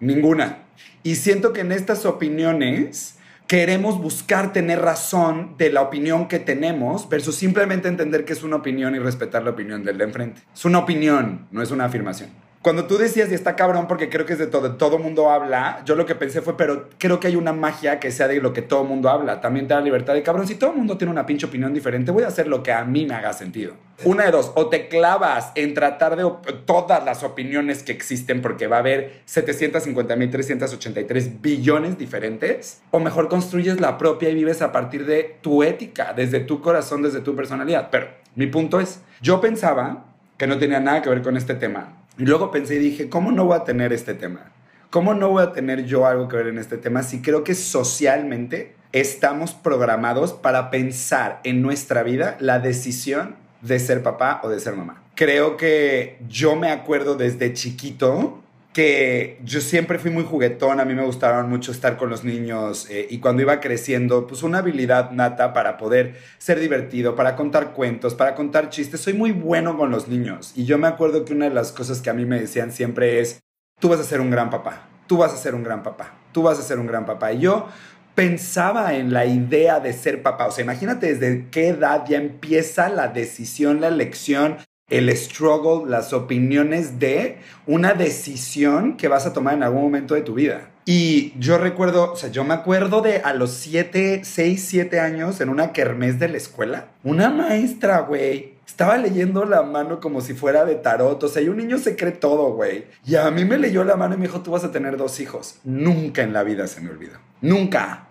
[0.01, 0.68] Ninguna.
[1.03, 7.09] Y siento que en estas opiniones queremos buscar tener razón de la opinión que tenemos
[7.09, 10.43] versus simplemente entender que es una opinión y respetar la opinión del de enfrente.
[10.55, 12.31] Es una opinión, no es una afirmación.
[12.61, 15.81] Cuando tú decías, y está cabrón porque creo que es de todo, todo mundo habla,
[15.85, 18.53] yo lo que pensé fue, pero creo que hay una magia que sea de lo
[18.53, 19.41] que todo mundo habla.
[19.41, 20.49] También te da libertad de cabrón.
[20.49, 23.07] Si todo mundo tiene una pinche opinión diferente, voy a hacer lo que a mí
[23.07, 23.75] me haga sentido.
[24.05, 26.29] Una de dos, o te clavas en tratar de
[26.67, 33.81] todas las opiniones que existen porque va a haber 750.383 billones diferentes, o mejor construyes
[33.81, 37.91] la propia y vives a partir de tu ética, desde tu corazón, desde tu personalidad.
[37.91, 41.98] Pero mi punto es, yo pensaba que no tenía nada que ver con este tema
[42.19, 44.53] y luego pensé y dije, ¿cómo no voy a tener este tema?
[44.91, 47.55] ¿Cómo no voy a tener yo algo que ver en este tema si creo que
[47.55, 54.59] socialmente estamos programados para pensar en nuestra vida la decisión de ser papá o de
[54.59, 55.03] ser mamá?
[55.15, 60.95] Creo que yo me acuerdo desde chiquito que yo siempre fui muy juguetón, a mí
[60.95, 65.11] me gustaron mucho estar con los niños eh, y cuando iba creciendo, pues una habilidad
[65.11, 69.01] nata para poder ser divertido, para contar cuentos, para contar chistes.
[69.01, 72.01] Soy muy bueno con los niños y yo me acuerdo que una de las cosas
[72.01, 73.41] que a mí me decían siempre es,
[73.81, 76.43] tú vas a ser un gran papá, tú vas a ser un gran papá, tú
[76.43, 77.33] vas a ser un gran papá.
[77.33, 77.69] Y yo
[78.15, 80.49] pensaba en la idea de ser papá.
[80.49, 84.59] O sea, imagínate desde qué edad ya empieza la decisión, la elección,
[84.91, 90.23] el struggle, las opiniones de una decisión que vas a tomar en algún momento de
[90.23, 90.71] tu vida.
[90.85, 95.41] Y yo recuerdo, o sea, yo me acuerdo de a los 7, 6, 7 años
[95.41, 100.35] en una kermés de la escuela, una maestra, güey, estaba leyendo la mano como si
[100.35, 101.23] fuera de tarot.
[101.23, 102.87] O sea, y un niño se cree todo, güey.
[103.05, 105.21] Y a mí me leyó la mano y me dijo, tú vas a tener dos
[105.21, 105.57] hijos.
[105.65, 107.19] Nunca en la vida se me olvidó.
[107.41, 108.08] Nunca.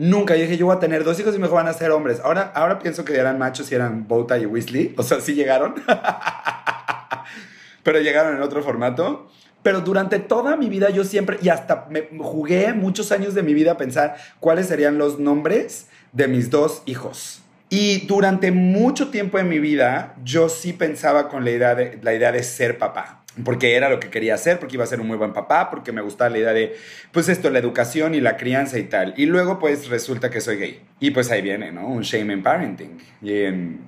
[0.00, 0.34] Nunca.
[0.34, 2.20] Yo dije, yo voy a tener dos hijos y mejor van a ser hombres.
[2.24, 4.94] Ahora, ahora pienso que eran machos y eran Bota y Weasley.
[4.96, 5.74] O sea, sí llegaron.
[7.82, 9.28] Pero llegaron en otro formato.
[9.62, 13.52] Pero durante toda mi vida yo siempre, y hasta me jugué muchos años de mi
[13.52, 17.42] vida a pensar cuáles serían los nombres de mis dos hijos.
[17.68, 22.14] Y durante mucho tiempo en mi vida yo sí pensaba con la idea de, la
[22.14, 25.06] idea de ser papá porque era lo que quería hacer, porque iba a ser un
[25.06, 26.76] muy buen papá, porque me gustaba la idea de,
[27.12, 29.14] pues esto, la educación y la crianza y tal.
[29.16, 30.80] Y luego pues resulta que soy gay.
[31.00, 31.86] Y pues ahí viene, ¿no?
[31.86, 32.98] Un shame en parenting.
[33.22, 33.80] Y en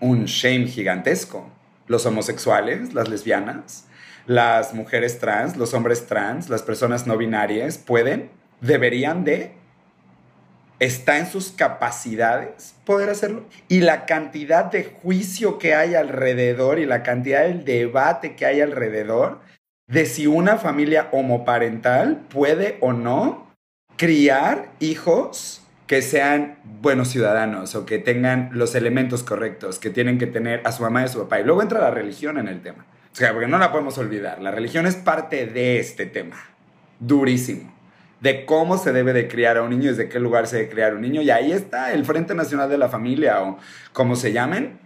[0.00, 1.50] un shame gigantesco.
[1.86, 3.86] Los homosexuales, las lesbianas,
[4.26, 9.52] las mujeres trans, los hombres trans, las personas no binarias pueden, deberían de
[10.78, 13.44] está en sus capacidades poder hacerlo.
[13.68, 18.60] Y la cantidad de juicio que hay alrededor y la cantidad del debate que hay
[18.60, 19.40] alrededor
[19.86, 23.48] de si una familia homoparental puede o no
[23.96, 30.26] criar hijos que sean buenos ciudadanos o que tengan los elementos correctos que tienen que
[30.26, 31.40] tener a su mamá y a su papá.
[31.40, 32.86] Y luego entra la religión en el tema.
[33.12, 34.40] O sea, porque no la podemos olvidar.
[34.40, 36.36] La religión es parte de este tema.
[36.98, 37.81] Durísimo
[38.22, 40.94] de cómo se debe de criar a un niño, desde qué lugar se debe criar
[40.94, 41.22] un niño.
[41.22, 43.58] Y ahí está el Frente Nacional de la Familia o
[43.92, 44.78] como se llamen,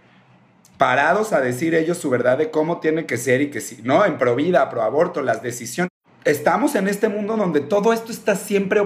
[0.77, 4.03] parados a decir ellos su verdad de cómo tiene que ser y que sí, ¿no?
[4.05, 5.91] En pro vida, pro aborto, las decisiones.
[6.25, 8.81] Estamos en este mundo donde todo esto está siempre,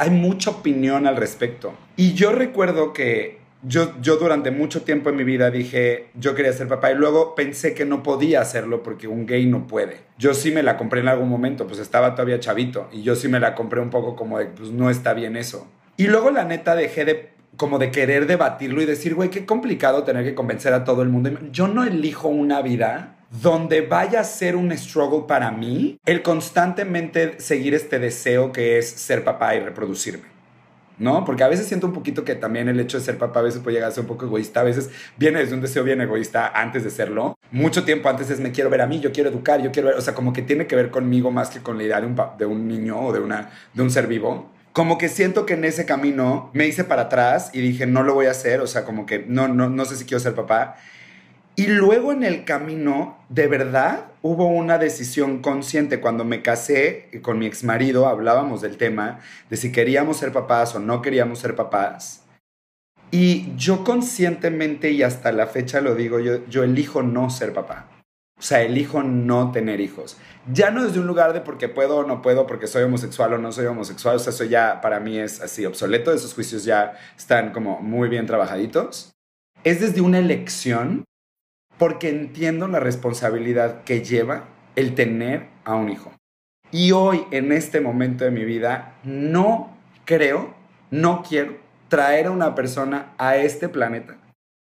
[0.00, 1.72] hay mucha opinión al respecto.
[1.96, 6.52] Y yo recuerdo que yo, yo durante mucho tiempo en mi vida dije, yo quería
[6.52, 10.00] ser papá y luego pensé que no podía hacerlo porque un gay no puede.
[10.18, 13.28] Yo sí me la compré en algún momento, pues estaba todavía chavito y yo sí
[13.28, 15.68] me la compré un poco como de, pues no está bien eso.
[15.96, 20.04] Y luego la neta dejé de como de querer debatirlo y decir, güey, qué complicado
[20.04, 21.30] tener que convencer a todo el mundo.
[21.52, 27.40] Yo no elijo una vida donde vaya a ser un struggle para mí el constantemente
[27.40, 30.31] seguir este deseo que es ser papá y reproducirme.
[30.98, 31.24] ¿No?
[31.24, 33.60] Porque a veces siento un poquito que también el hecho de ser papá a veces
[33.60, 36.48] puede llegar a ser un poco egoísta, a veces viene desde un deseo bien egoísta
[36.54, 37.36] antes de serlo.
[37.50, 39.98] Mucho tiempo antes es me quiero ver a mí, yo quiero educar, yo quiero ver,
[39.98, 42.20] o sea, como que tiene que ver conmigo más que con la idea de un,
[42.38, 44.50] de un niño o de, una, de un ser vivo.
[44.72, 48.14] Como que siento que en ese camino me hice para atrás y dije, no lo
[48.14, 50.76] voy a hacer, o sea, como que no, no, no sé si quiero ser papá.
[51.54, 56.00] Y luego en el camino, de verdad, hubo una decisión consciente.
[56.00, 60.74] Cuando me casé con mi ex marido, hablábamos del tema de si queríamos ser papás
[60.74, 62.24] o no queríamos ser papás.
[63.10, 67.88] Y yo conscientemente y hasta la fecha lo digo, yo, yo elijo no ser papá.
[68.38, 70.16] O sea, elijo no tener hijos.
[70.50, 73.38] Ya no desde un lugar de porque puedo o no puedo, porque soy homosexual o
[73.38, 74.16] no soy homosexual.
[74.16, 76.12] O sea, eso ya para mí es así obsoleto.
[76.12, 79.12] Esos juicios ya están como muy bien trabajaditos.
[79.62, 81.04] Es desde una elección
[81.82, 84.44] porque entiendo la responsabilidad que lleva
[84.76, 86.12] el tener a un hijo.
[86.70, 90.54] Y hoy, en este momento de mi vida, no creo,
[90.92, 91.56] no quiero
[91.88, 94.16] traer a una persona a este planeta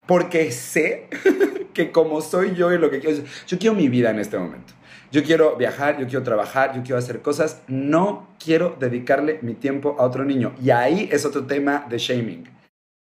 [0.06, 1.08] porque sé
[1.74, 4.72] que como soy yo y lo que quiero, yo quiero mi vida en este momento.
[5.10, 7.62] Yo quiero viajar, yo quiero trabajar, yo quiero hacer cosas.
[7.66, 10.54] No quiero dedicarle mi tiempo a otro niño.
[10.62, 12.59] Y ahí es otro tema de shaming.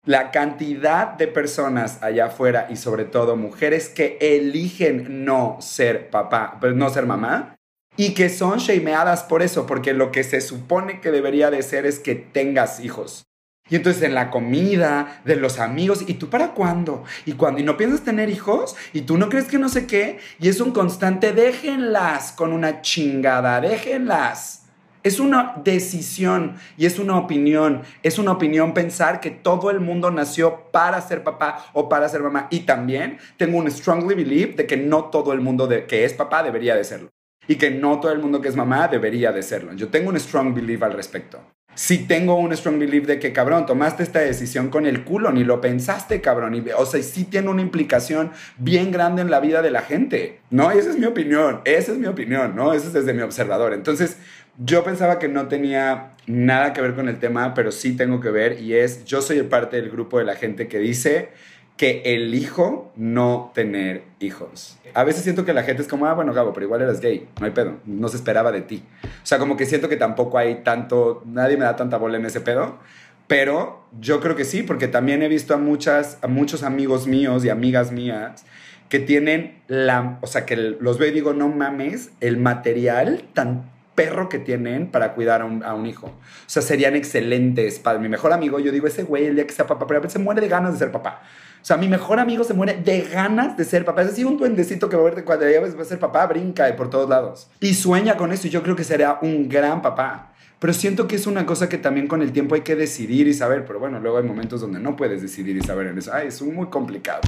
[0.05, 6.59] La cantidad de personas allá afuera y sobre todo mujeres que eligen no ser papá,
[6.61, 7.57] pues no ser mamá
[7.97, 11.87] y que son shameadas por eso, porque lo que se supone que debería de ser
[11.87, 13.25] es que tengas hijos.
[13.71, 17.05] Y entonces en la comida, de los amigos, ¿y tú para cuándo?
[17.25, 17.61] ¿Y cuándo?
[17.61, 18.77] ¿Y no piensas tener hijos?
[18.93, 20.19] ¿Y tú no crees que no sé qué?
[20.39, 24.64] Y es un constante, déjenlas con una chingada, déjenlas.
[25.05, 27.83] Es una decisión y es una opinión.
[28.03, 32.23] Es una opinión pensar que todo el mundo nació para ser papá o para ser
[32.23, 32.49] mamá.
[32.51, 36.15] Y también tengo un strongly belief de que no todo el mundo de, que es
[36.15, 37.11] papá debería de serlo.
[37.47, 39.75] Y que no todo el mundo que es mamá debería de serlo.
[39.75, 41.39] Yo tengo un strong belief al respecto
[41.75, 45.45] si tengo un strong belief de que, cabrón, tomaste esta decisión con el culo, ni
[45.45, 46.55] lo pensaste, cabrón.
[46.55, 50.41] Y, o sea, sí tiene una implicación bien grande en la vida de la gente,
[50.51, 50.71] ¿no?
[50.71, 52.73] Esa es mi opinión, esa es mi opinión, ¿no?
[52.73, 53.73] Eso es desde mi observador.
[53.73, 54.19] Entonces,
[54.59, 58.31] yo pensaba que no tenía nada que ver con el tema, pero sí tengo que
[58.31, 61.31] ver y es, yo soy parte del grupo de la gente que dice
[61.77, 64.79] que elijo no tener hijos.
[64.95, 67.29] A veces siento que la gente es como, ah, bueno, Gabo, pero igual eras gay,
[67.41, 68.85] no hay pedo, no se esperaba de ti.
[69.05, 72.27] O sea, como que siento que tampoco hay tanto, nadie me da tanta bola en
[72.27, 72.79] ese pedo,
[73.27, 77.45] pero yo creo que sí, porque también he visto a, muchas, a muchos amigos míos
[77.45, 78.45] y amigas mías
[78.89, 83.74] que tienen la, o sea, que los veo y digo, no mames, el material tan
[83.95, 86.07] perro que tienen para cuidar a un, hijo.
[86.07, 86.13] O
[86.47, 87.79] sea, serían excelentes.
[87.79, 90.11] Para mi mejor amigo, yo digo, ese güey, el día que sea papá, pero a
[90.11, 91.23] se muere de ganas de ser papá.
[91.63, 94.03] O sea, mi mejor amigo se muere de ganas de ser papá.
[94.03, 96.75] Es así un duendecito que va a verte cuando ya va a ser papá, brinca
[96.77, 97.49] por todos lados.
[97.61, 100.34] Y sueña con eso y yo creo que será un gran papá.
[100.65, 103.35] Pero siento que es una cosa que también con el tiempo hay que decidir y
[103.35, 103.67] saber.
[103.67, 106.11] Pero bueno, luego hay momentos donde no puedes decidir y saber en eso.
[106.15, 107.21] Ay, es muy complicado.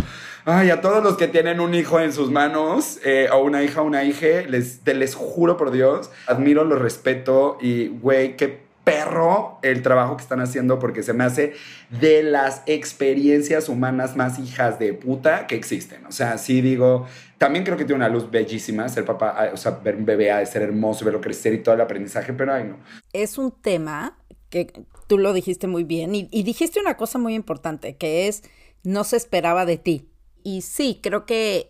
[0.47, 3.83] Ay, a todos los que tienen un hijo en sus manos, eh, o una hija
[3.83, 9.59] una hija, les, te les juro por Dios, admiro, lo respeto y, güey, qué perro
[9.63, 11.55] el trabajo que están haciendo porque se me hace
[11.91, 16.07] de las experiencias humanas más hijas de puta que existen.
[16.07, 17.05] O sea, sí digo,
[17.37, 20.39] también creo que tiene una luz bellísima ser papá, o sea, ver un bebé ha
[20.39, 22.77] de ser hermoso, verlo crecer y todo el aprendizaje, pero ay no.
[23.13, 24.19] Es un tema
[24.51, 24.73] que
[25.09, 28.45] tú lo dijiste muy bien y, y dijiste una cosa muy importante, que es
[28.85, 30.09] no se esperaba de ti.
[30.45, 31.67] Y sí, creo que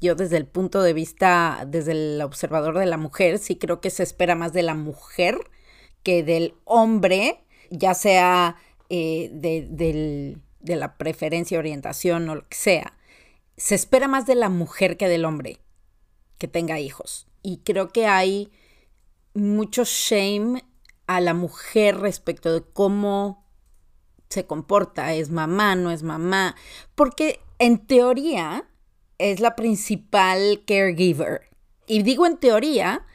[0.00, 3.90] yo desde el punto de vista, desde el observador de la mujer, sí creo que
[3.90, 5.36] se espera más de la mujer
[6.04, 8.56] que del hombre, ya sea
[8.88, 9.66] eh, de,
[10.60, 12.96] de la preferencia, orientación o lo que sea.
[13.56, 15.58] Se espera más de la mujer que del hombre
[16.38, 17.26] que tenga hijos.
[17.42, 18.52] Y creo que hay
[19.34, 20.64] mucho shame
[21.06, 23.44] a la mujer respecto de cómo
[24.28, 26.56] se comporta, es mamá, no es mamá,
[26.94, 28.68] porque en teoría
[29.18, 31.42] es la principal caregiver.
[31.86, 33.06] Y digo en teoría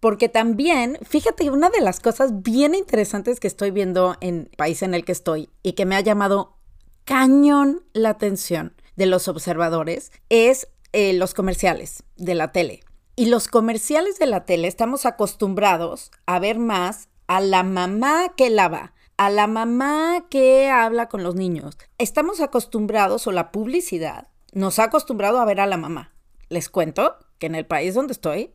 [0.00, 4.82] porque también, fíjate, una de las cosas bien interesantes que estoy viendo en el país
[4.82, 6.56] en el que estoy y que me ha llamado
[7.04, 12.80] cañón la atención de los observadores es eh, los comerciales de la tele.
[13.16, 18.50] Y los comerciales de la tele estamos acostumbrados a ver más a la mamá que
[18.50, 21.76] lava, a la mamá que habla con los niños.
[21.98, 26.14] Estamos acostumbrados, o la publicidad nos ha acostumbrado a ver a la mamá.
[26.48, 28.52] Les cuento que en el país donde estoy,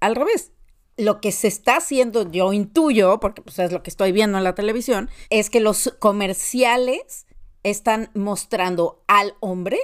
[0.00, 0.52] al revés
[0.98, 4.44] lo que se está haciendo, yo intuyo, porque pues, es lo que estoy viendo en
[4.44, 7.26] la televisión, es que los comerciales
[7.62, 9.78] están mostrando al hombre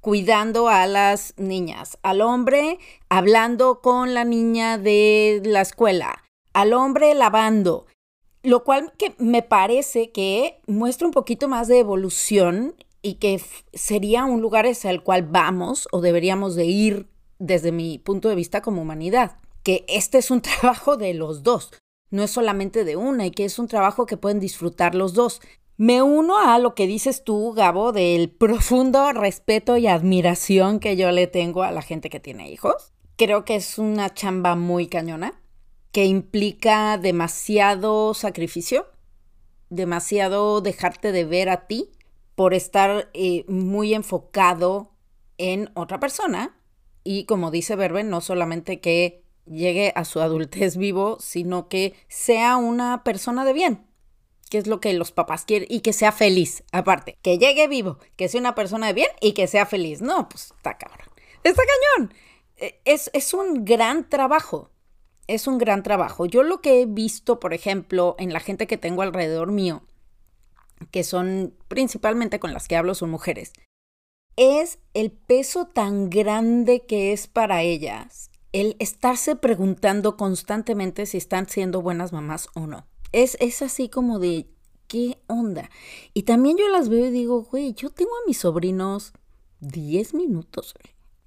[0.00, 7.14] cuidando a las niñas, al hombre hablando con la niña de la escuela, al hombre
[7.14, 7.86] lavando,
[8.42, 13.40] lo cual que me parece que muestra un poquito más de evolución y que
[13.72, 18.34] sería un lugar hacia el cual vamos o deberíamos de ir desde mi punto de
[18.34, 21.70] vista como humanidad que este es un trabajo de los dos,
[22.10, 25.40] no es solamente de una y que es un trabajo que pueden disfrutar los dos.
[25.78, 31.10] Me uno a lo que dices tú, Gabo, del profundo respeto y admiración que yo
[31.10, 32.92] le tengo a la gente que tiene hijos.
[33.16, 35.40] Creo que es una chamba muy cañona,
[35.90, 38.86] que implica demasiado sacrificio,
[39.70, 41.92] demasiado dejarte de ver a ti
[42.34, 44.92] por estar eh, muy enfocado
[45.38, 46.58] en otra persona
[47.04, 52.56] y como dice Verben, no solamente que llegue a su adultez vivo, sino que sea
[52.56, 53.86] una persona de bien,
[54.50, 57.98] que es lo que los papás quieren, y que sea feliz, aparte, que llegue vivo,
[58.16, 60.02] que sea una persona de bien y que sea feliz.
[60.02, 61.08] No, pues está cabrón.
[61.42, 61.62] Está
[61.96, 62.14] cañón.
[62.56, 64.70] E, es, es un gran trabajo.
[65.28, 66.26] Es un gran trabajo.
[66.26, 69.82] Yo lo que he visto, por ejemplo, en la gente que tengo alrededor mío,
[70.90, 73.52] que son principalmente con las que hablo, son mujeres,
[74.36, 81.48] es el peso tan grande que es para ellas el estarse preguntando constantemente si están
[81.48, 82.86] siendo buenas mamás o no.
[83.12, 84.46] Es, es así como de,
[84.86, 85.70] ¿qué onda?
[86.14, 89.12] Y también yo las veo y digo, güey, yo tengo a mis sobrinos
[89.60, 90.74] 10 minutos,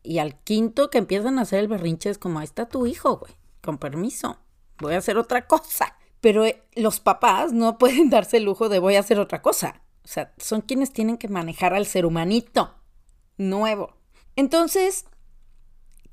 [0.03, 3.17] Y al quinto que empiezan a hacer el berrinche es como, ahí está tu hijo,
[3.17, 4.38] güey, con permiso,
[4.79, 5.97] voy a hacer otra cosa.
[6.21, 9.81] Pero eh, los papás no pueden darse el lujo de voy a hacer otra cosa.
[10.03, 12.75] O sea, son quienes tienen que manejar al ser humanito
[13.38, 13.95] nuevo.
[14.35, 15.05] Entonces,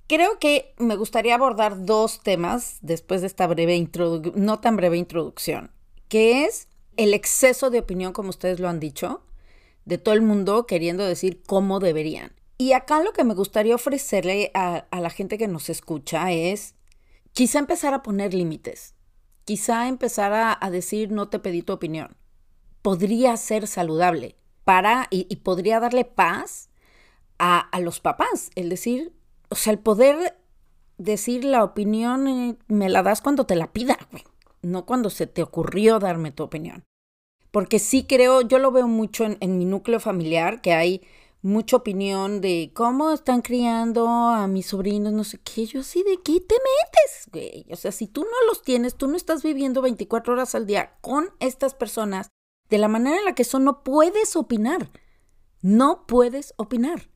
[0.07, 3.89] creo que me gustaría abordar dos temas después de esta breve
[4.35, 5.71] no tan breve introducción,
[6.09, 9.23] que es el exceso de opinión, como ustedes lo han dicho,
[9.85, 12.33] de todo el mundo queriendo decir cómo deberían.
[12.59, 16.75] Y acá lo que me gustaría ofrecerle a, a la gente que nos escucha es
[17.33, 18.95] quizá empezar a poner límites,
[19.45, 22.17] quizá empezar a, decir no te pedí tu opinión.
[22.83, 26.69] Podría ser saludable para y podría darle paz
[27.43, 29.13] a, los papás, el decir,
[29.53, 30.39] o sea, el poder
[30.97, 33.99] decir la opinión eh, me la das cuando te la pida,
[34.63, 36.85] no cuando se te ocurrió darme tu opinión.
[37.51, 41.03] Porque sí creo, yo lo veo mucho en, mi núcleo familiar, que hay
[41.43, 45.67] mucha opinión de cómo están criando a mis sobrinos, no sé qué.
[45.67, 47.67] Yo así, ¿de qué te metes, güey?
[47.71, 50.95] O sea, si tú no los tienes, tú no estás viviendo 24 horas al día
[51.03, 52.29] con estas personas,
[52.71, 54.89] de la manera en la que son, no puedes opinar.
[55.61, 57.12] No puedes opinar.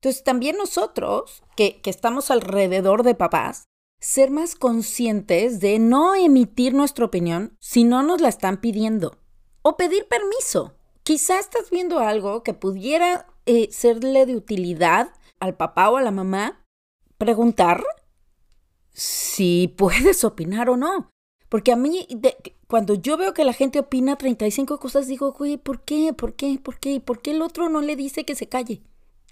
[0.00, 3.64] Entonces, también nosotros, que, estamos alrededor de papás,
[4.00, 9.18] ser más conscientes de no emitir nuestra opinión si no nos la están pidiendo.
[9.62, 10.76] O pedir permiso.
[11.02, 16.12] Quizá estás viendo algo que pudiera eh, serle de utilidad al papá o a la
[16.12, 16.64] mamá.
[17.16, 17.84] Preguntar
[18.92, 21.10] si puedes opinar o no.
[21.48, 22.06] Porque a mí,
[22.68, 26.12] cuando yo veo que la gente opina 35 cosas, digo, güey, ¿por qué?
[26.12, 26.60] ¿Por qué?
[26.62, 27.00] ¿Por qué?
[27.00, 28.82] ¿Por qué el otro no le dice que se calle?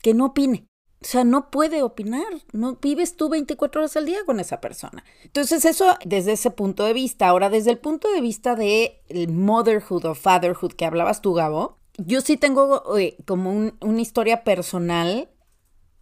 [0.07, 0.69] Que no opine.
[1.03, 5.05] O sea, no puede opinar, no vives tú 24 horas al día con esa persona.
[5.25, 7.27] Entonces, eso desde ese punto de vista.
[7.27, 12.21] Ahora, desde el punto de vista de motherhood o fatherhood que hablabas tú, Gabo, yo
[12.21, 15.29] sí tengo eh, como una historia personal,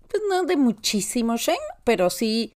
[0.06, 2.52] pues no de muchísimo shame, pero sí,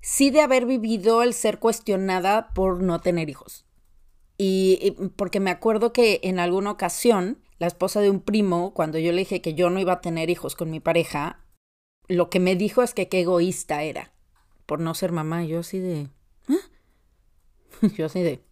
[0.00, 3.66] sí de haber vivido el ser cuestionada por no tener hijos.
[4.38, 9.12] y porque me acuerdo que en alguna ocasión la esposa de un primo, cuando yo
[9.12, 11.44] le dije que yo no iba a tener hijos con mi pareja,
[12.08, 14.12] lo que me dijo es que qué egoísta era
[14.66, 15.44] por no ser mamá.
[15.44, 16.08] Yo así de...
[16.48, 16.58] ¿eh?
[17.96, 18.42] Yo así de...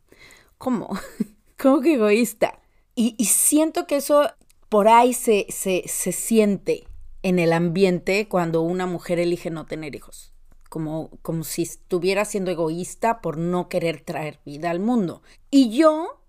[0.58, 0.96] ¿Cómo?
[1.60, 2.60] ¿Cómo que egoísta?
[2.94, 4.30] Y, siento que eso
[4.68, 6.84] por ahí se, se, se siente
[7.22, 10.32] en el ambiente cuando una mujer elige no tener hijos.
[10.68, 15.22] Como, como, si estuviera siendo egoísta por no querer traer vida al mundo.
[15.50, 16.22] Y yo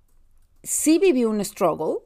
[0.63, 1.99] sí viví un struggle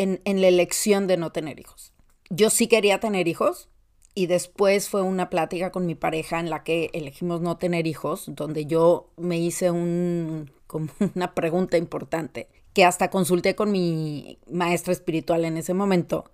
[0.00, 1.92] en, la elección de no tener hijos.
[2.30, 3.68] Yo sí quería tener hijos,
[4.14, 8.24] y después fue una plática con mi pareja en la que elegimos no tener hijos,
[8.28, 14.92] donde yo me hice un, como una pregunta importante, que hasta consulté con mi maestra
[14.92, 16.30] espiritual en ese momento,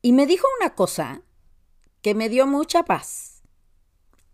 [0.00, 1.22] y me dijo una cosa
[2.02, 3.42] que me dio mucha paz,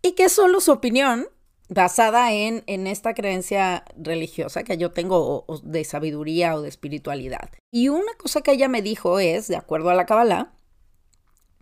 [0.01, 1.27] y que solo su opinión,
[1.69, 7.49] basada en, en esta creencia religiosa que yo tengo de sabiduría o de espiritualidad.
[7.71, 10.53] Y una cosa que ella me dijo es, de acuerdo a la Kabbalah,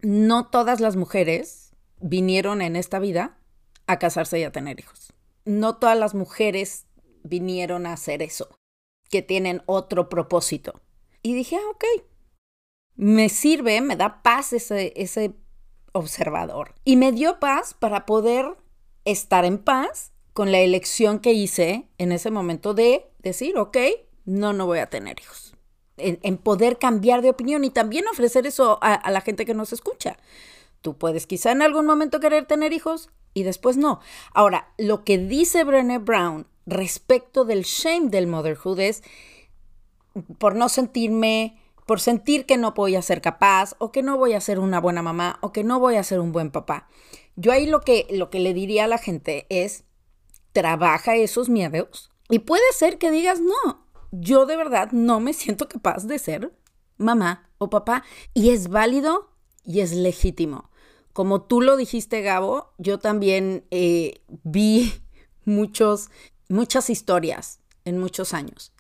[0.02, 3.38] no todas las mujeres vinieron en esta vida
[3.86, 5.14] a casarse y a tener hijos.
[5.46, 6.88] No todas las mujeres
[7.24, 8.58] vinieron a hacer eso,
[9.10, 10.82] que tienen otro propósito.
[11.22, 11.84] Y dije, ah, ok,
[12.96, 15.34] me sirve, me da paz ese, ese
[15.92, 16.76] observador.
[16.86, 18.56] Y me dio paz para poder
[19.08, 23.78] estar en paz con la elección que hice en ese momento de decir, ok,
[24.26, 25.56] no, no voy a tener hijos.
[25.98, 30.18] En, poder cambiar de opinión y también ofrecer eso a, la gente que nos escucha.
[30.82, 34.00] Tú puedes quizá en algún momento querer tener hijos y después no.
[34.32, 39.02] Ahora, lo que dice Brené Brown respecto del shame del motherhood es
[40.38, 44.34] por no sentirme, por sentir que no voy a ser capaz o que no voy
[44.34, 46.90] a ser una buena mamá o que no voy a ser un buen papá.
[47.38, 49.84] Yo ahí lo que, lo que le diría a la gente es,
[50.54, 55.70] trabaja esos miedos y puede ser que digas, no, yo de verdad no me siento
[55.70, 56.52] capaz de ser
[56.98, 59.30] mamá o papá y es válido
[59.64, 60.72] y es legítimo.
[61.14, 64.94] como tú lo dijiste, Gabo, yo también eh, vi
[65.46, 66.10] muchos,
[66.50, 68.74] muchas historias en muchos años.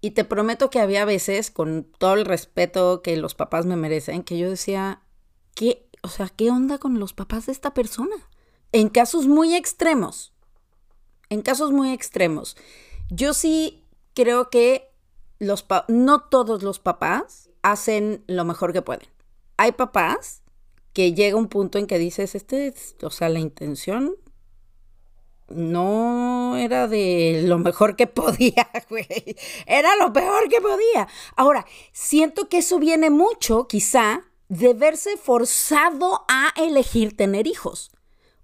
[0.00, 4.22] Y te prometo que había veces, con todo el respeto que los papás me merecen,
[4.22, 5.02] que yo decía,
[5.54, 8.14] ¿qué, o sea, qué onda con los papás de esta persona?
[8.70, 10.32] En casos muy extremos,
[11.30, 12.56] en casos muy extremos.
[13.10, 13.84] Yo sí
[14.14, 14.88] creo que
[15.40, 19.08] los no todos los papás hacen lo mejor que pueden.
[19.56, 20.42] Hay papás
[20.92, 24.14] que llega un punto en que dices, este, o sea, la intención
[25.48, 29.36] no era de lo mejor que podía, güey.
[29.66, 31.08] Era lo peor que podía.
[31.34, 37.90] Ahora, siento que eso viene mucho, quizá, de verse forzado a elegir tener hijos.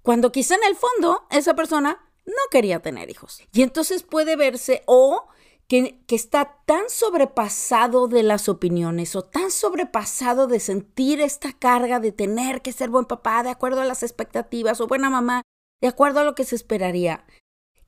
[0.02, 3.42] Cuando quizá en el fondo esa persona no quería tener hijos.
[3.52, 5.28] Y entonces puede verse o
[5.68, 12.12] que, está tan sobrepasado de las opiniones o tan sobrepasado de sentir esta carga de
[12.12, 15.42] tener que ser buen papá de acuerdo a las expectativas o buena mamá
[15.80, 17.24] de acuerdo a lo que se esperaría,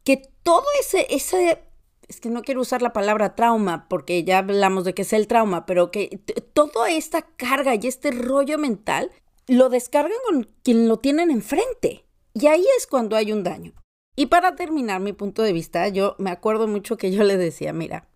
[0.02, 1.63] que todo ese, ese,
[2.08, 5.26] es que no quiero usar la palabra trauma porque ya hablamos de que es el
[5.26, 6.20] trauma, pero que
[6.52, 9.10] toda esta carga y este rollo mental
[9.46, 12.04] lo descargan con quien lo tienen enfrente.
[12.34, 13.72] Y ahí es cuando hay un daño.
[14.16, 17.72] Y para terminar mi punto de vista, yo me acuerdo mucho que yo le decía,
[17.72, 18.08] mira,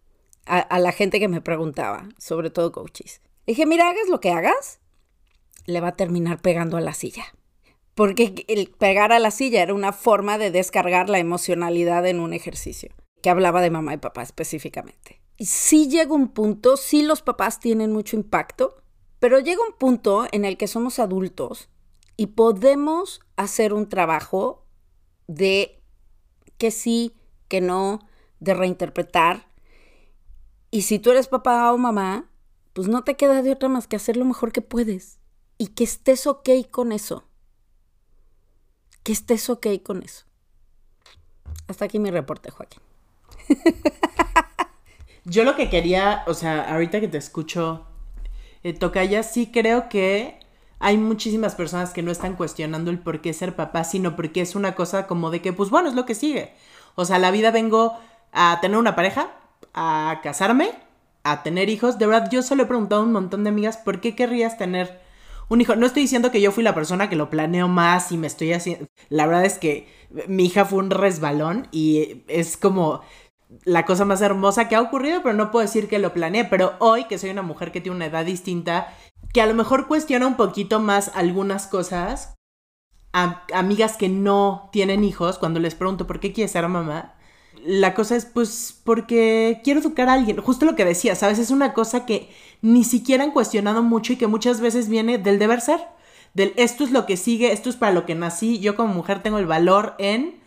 [0.46, 4.80] a, la gente que me preguntaba, sobre todo coaches, dije, mira, hagas lo que hagas,
[5.66, 7.24] le va a terminar pegando a la silla.
[7.94, 12.32] Porque el pegar a la silla era una forma de descargar la emocionalidad en un
[12.32, 12.90] ejercicio,
[13.28, 15.20] hablaba de mamá y papá específicamente.
[15.36, 18.82] Y sí llega un punto, sí los papás tienen mucho impacto,
[19.20, 21.68] pero llega un punto en el que somos adultos
[22.16, 24.66] y podemos hacer un trabajo
[25.28, 25.80] de
[26.56, 27.14] que sí,
[27.46, 28.00] que no,
[28.40, 29.48] de reinterpretar.
[30.70, 32.28] Y si tú eres papá o mamá,
[32.72, 35.18] pues no te queda de otra más que hacer lo mejor que puedes.
[35.56, 37.24] Y que estés ok con eso.
[39.02, 40.24] Que estés ok con eso.
[41.68, 42.87] Hasta aquí mi reporte, Joaquín.
[45.24, 47.86] Yo lo que quería, o sea, ahorita que te escucho,
[48.62, 50.40] eh, Tocaya, sí creo que
[50.80, 54.54] hay muchísimas personas que no están cuestionando el por qué ser papá, sino porque es
[54.54, 56.52] una cosa como de que, pues bueno, es lo que sigue.
[56.94, 57.98] O sea, la vida vengo
[58.32, 59.32] a tener una pareja,
[59.74, 60.70] a casarme,
[61.24, 61.98] a tener hijos.
[61.98, 65.00] De verdad, yo solo he preguntado a un montón de amigas, ¿por qué querrías tener
[65.48, 65.76] un hijo?
[65.76, 68.52] No estoy diciendo que yo fui la persona que lo planeó más y me estoy
[68.52, 68.86] haciendo...
[69.08, 69.88] La verdad es que
[70.28, 73.02] mi hija fue un resbalón y es como
[73.64, 76.44] la cosa más hermosa que ha ocurrido, pero no puedo decir que lo planeé.
[76.44, 78.88] Pero hoy, que soy una mujer que tiene una edad distinta
[79.32, 82.34] que a lo mejor cuestiona un poquito más algunas cosas.
[83.14, 87.14] A amigas que no tienen hijos, cuando les pregunto por qué quieres ser mamá,
[87.64, 90.36] la cosa es pues porque quiero educar a alguien.
[90.38, 91.38] Justo lo que decía, ¿sabes?
[91.38, 92.30] Es una cosa que
[92.60, 95.80] ni siquiera han cuestionado mucho y que muchas veces viene del deber ser.
[96.34, 98.60] Del esto es lo que sigue, esto es para lo que nací.
[98.60, 100.37] Yo como mujer tengo el valor en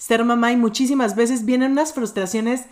[0.00, 2.62] ser mamá y muchísimas veces vienen unas frustraciones.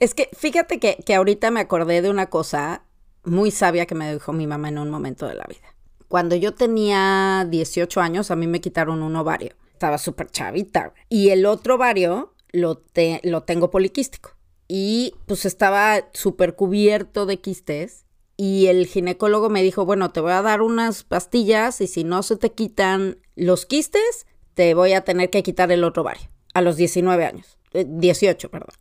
[0.00, 2.82] Es que fíjate que, que ahorita me acordé de una cosa
[3.22, 5.76] muy sabia que me dijo mi mamá en un momento de la vida.
[6.08, 9.54] Cuando yo tenía 18 años, a mí me quitaron un ovario.
[9.72, 10.92] Estaba súper chavita.
[11.08, 12.82] Y el otro ovario lo,
[13.22, 14.30] lo tengo poliquístico.
[14.66, 18.06] Y pues estaba súper cubierto de quistes.
[18.36, 22.24] Y el ginecólogo me dijo, bueno, te voy a dar unas pastillas y si no
[22.24, 26.28] se te quitan los quistes, te voy a tener que quitar el otro ovario.
[26.56, 27.58] A los 19 años.
[27.72, 28.74] 18, eh, perdón.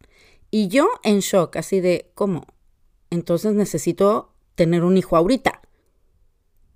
[0.49, 2.45] Y yo en shock, así de, ¿cómo?
[3.09, 5.61] Entonces necesito tener un hijo ahorita.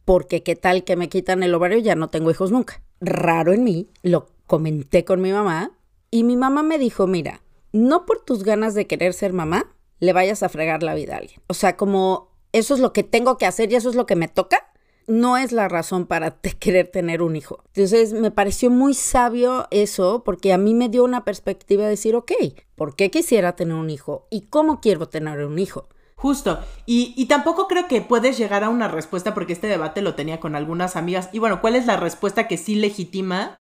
[0.03, 2.81] Porque qué tal que me quitan el ovario, ya no tengo hijos nunca.
[2.99, 5.71] Raro en mí, lo comenté con mi mamá
[6.11, 10.11] y mi mamá me dijo, mira, no por tus ganas de querer ser mamá, le
[10.11, 11.39] vayas a fregar la vida a alguien.
[11.47, 14.17] O sea, como eso es lo que tengo que hacer y eso es lo que
[14.17, 14.68] me toca,
[15.09, 17.63] no es la razón para querer tener un hijo.
[17.73, 22.15] Entonces me pareció muy sabio eso porque a mí me dio una perspectiva de decir,
[22.15, 22.31] ok,
[22.75, 24.27] ¿por qué quisiera tener un hijo?
[24.29, 25.89] ¿Y cómo quiero tener un hijo?
[26.19, 26.59] Justo.
[26.85, 30.55] Y, tampoco creo que puedes llegar a una respuesta porque este debate lo tenía con
[30.55, 31.29] algunas amigas.
[31.31, 33.57] Y bueno, ¿cuál es la respuesta que sí legitima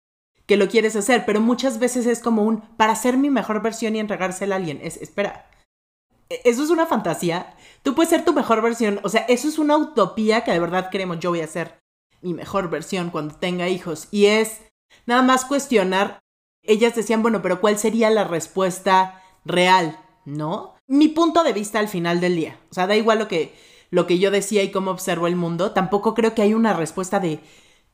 [0.45, 1.23] que lo quieres hacer?
[1.25, 4.79] Pero muchas veces es como un, para ser mi mejor versión y entregársela a alguien.
[4.83, 5.52] Es, espera, ¿e-,
[6.29, 7.55] ¿eso es una fantasía?
[7.81, 8.99] Tú puedes ser tu mejor versión.
[9.03, 11.19] O sea, eso es una utopía que de verdad queremos.
[11.19, 11.79] Yo voy a ser
[12.21, 14.07] mi mejor versión cuando tenga hijos.
[14.11, 14.61] Y es
[15.05, 16.19] nada más cuestionar.
[16.63, 19.99] Ellas decían, bueno, pero ¿cuál sería la respuesta real?
[20.25, 20.73] ¿No?
[20.87, 22.59] mi punto de vista al final del día.
[22.69, 23.53] O sea, da igual lo que,
[23.89, 25.71] lo que yo decía y cómo observo el mundo.
[25.71, 27.39] Tampoco creo que hay una respuesta de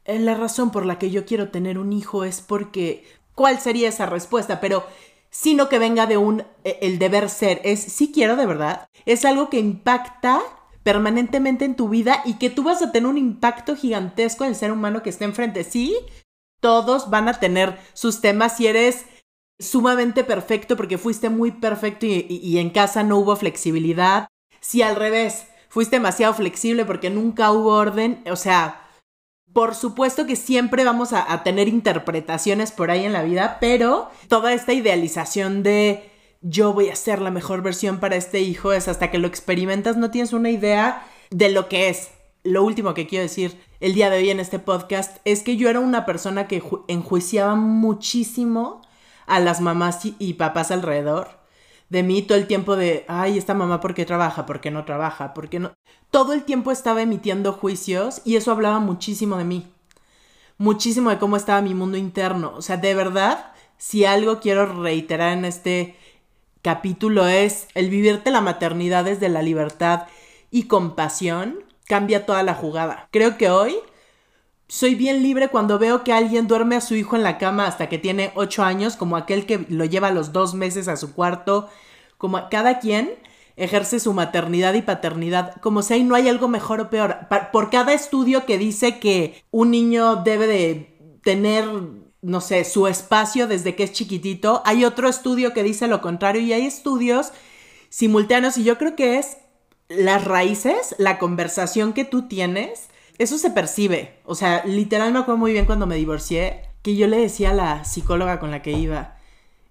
[0.05, 3.05] eh, la razón por la que yo quiero tener un hijo es porque.
[3.35, 4.59] ¿Cuál sería esa respuesta?
[4.59, 4.85] Pero
[5.29, 7.61] sino que venga de un e, el deber ser.
[7.63, 8.87] Es si quiero de verdad.
[9.05, 10.41] Es algo que impacta
[10.83, 14.55] permanentemente en tu vida y que tú vas a tener un impacto gigantesco en el
[14.55, 15.63] ser humano que esté enfrente.
[15.63, 15.95] Sí,
[16.59, 19.05] todos van a tener sus temas si eres
[19.59, 24.29] sumamente perfecto porque fuiste muy perfecto y, en casa no hubo flexibilidad.
[24.61, 28.88] Si al revés, fuiste demasiado flexible porque nunca hubo orden, o sea,
[29.53, 34.53] por supuesto que siempre vamos a, tener interpretaciones por ahí en la vida, pero toda
[34.53, 39.11] esta idealización de yo voy a ser la mejor versión para este hijo es hasta
[39.11, 42.11] que lo experimentas no tienes una idea de lo que es.
[42.43, 45.69] Lo último que quiero decir el día de hoy en este podcast es que yo
[45.69, 48.81] era una persona que enjuiciaba muchísimo
[49.25, 51.38] a las mamás y papás alrededor
[51.89, 54.45] de mí todo el tiempo de, ay, esta mamá, ¿por qué trabaja?
[54.45, 55.33] ¿Por qué no trabaja?
[55.33, 55.73] ¿Por qué no?
[56.11, 59.67] Todo el tiempo estaba emitiendo juicios y eso hablaba muchísimo de mí.
[60.57, 62.53] Muchísimo de cómo estaba mi mundo interno.
[62.55, 65.95] O sea, de verdad, si algo quiero reiterar en este
[66.61, 70.07] capítulo es el vivirte la maternidad desde la libertad
[70.51, 73.07] y compasión cambia toda la jugada.
[73.11, 73.77] Creo que hoy
[74.69, 77.89] soy bien libre cuando veo que alguien duerme a su hijo en la cama hasta
[77.89, 81.69] que tiene ocho años, como aquel que lo lleva los dos meses a su cuarto,
[82.19, 83.15] como cada quien
[83.55, 87.17] ejerce su maternidad y paternidad, como si ahí no hay algo mejor o peor.
[87.51, 91.67] Por cada estudio que dice que un niño debe de tener,
[92.21, 96.43] no sé, su espacio desde que es chiquitito, hay otro estudio que dice lo contrario
[96.43, 97.31] y hay estudios
[97.89, 99.37] simultáneos y yo creo que es
[99.89, 102.89] las raíces, la conversación que tú tienes
[103.19, 104.15] eso se percibe.
[104.25, 107.53] O sea, literal me acuerdo muy bien cuando me divorcié, que yo le decía a
[107.53, 109.17] la psicóloga con la que iba,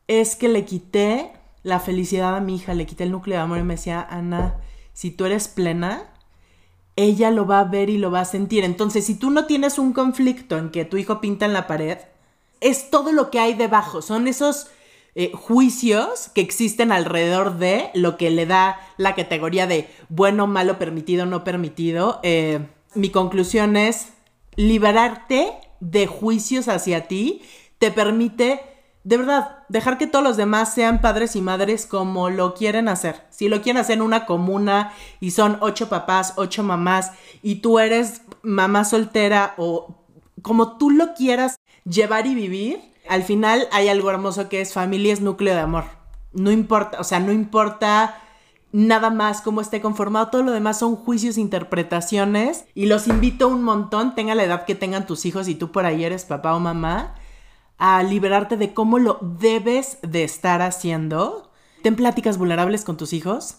[0.07, 1.33] es que le quité
[1.63, 4.61] la felicidad a mi hija, le quité el núcleo de amor y me decía, Ana,
[4.93, 6.13] si tú eres plena,
[6.97, 8.65] ella lo va a ver y lo va a sentir.
[8.65, 11.99] Entonces, si tú no tienes un conflicto en que tu hijo pinta en la pared,
[12.61, 14.69] es todo lo que hay debajo, son esos
[15.15, 20.79] eh, juicios que existen alrededor de lo que le da la categoría de bueno, malo,
[20.79, 22.21] permitido, no permitido.
[22.23, 24.09] Eh, mi conclusión es,
[24.57, 27.43] liberarte de juicios hacia ti
[27.79, 28.61] te permite,
[29.05, 33.25] de verdad, dejar que todos los demás sean padres y madres como lo quieren hacer.
[33.31, 37.13] Si lo quieren hacer en una comuna y son ocho papás, ocho mamás,
[37.43, 39.95] y tú eres mamá soltera o
[40.43, 45.13] como tú lo quieras llevar y vivir, al final hay algo hermoso que es familia
[45.13, 45.85] es núcleo de amor.
[46.33, 48.21] No importa, o sea, no importa
[48.73, 53.63] nada más cómo esté conformado, todo lo demás son juicios, interpretaciones y los invito un
[53.63, 56.61] montón, tenga la edad que tengan tus hijos y tú por ahí eres papá o
[56.61, 57.15] mamá,
[57.79, 61.51] a liberarte de cómo lo debes de estar haciendo.
[61.83, 63.59] Ten pláticas vulnerables con tus hijos.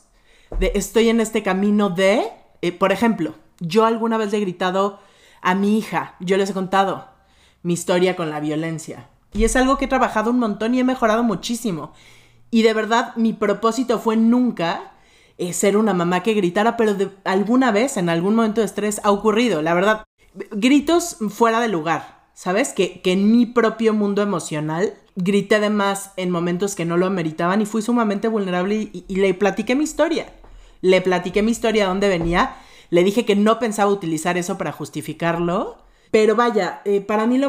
[0.60, 2.24] De estoy en este camino de,
[2.62, 5.00] eh, por ejemplo, yo alguna vez le he gritado
[5.42, 7.08] a mi hija, yo les he contado
[7.64, 9.10] mi historia con la violencia.
[9.32, 11.94] Y es algo que he trabajado un montón y he mejorado muchísimo.
[12.52, 14.94] Y de verdad mi propósito fue nunca
[15.40, 19.12] eh, ser una mamá que gritara, pero alguna vez, en algún momento de estrés, ha
[19.12, 19.62] ocurrido.
[19.62, 20.04] La verdad,
[20.52, 22.74] gritos fuera de lugar, ¿sabes?
[22.74, 27.06] Que, que en mi propio mundo emocional grité de más en momentos que no lo
[27.06, 30.34] ameritaban y fui sumamente vulnerable y, le platiqué mi historia.
[30.82, 32.56] Le platiqué mi historia, de dónde venía.
[32.90, 35.78] Le dije que no pensaba utilizar eso para justificarlo.
[36.12, 37.40] Pero vaya, eh, para mí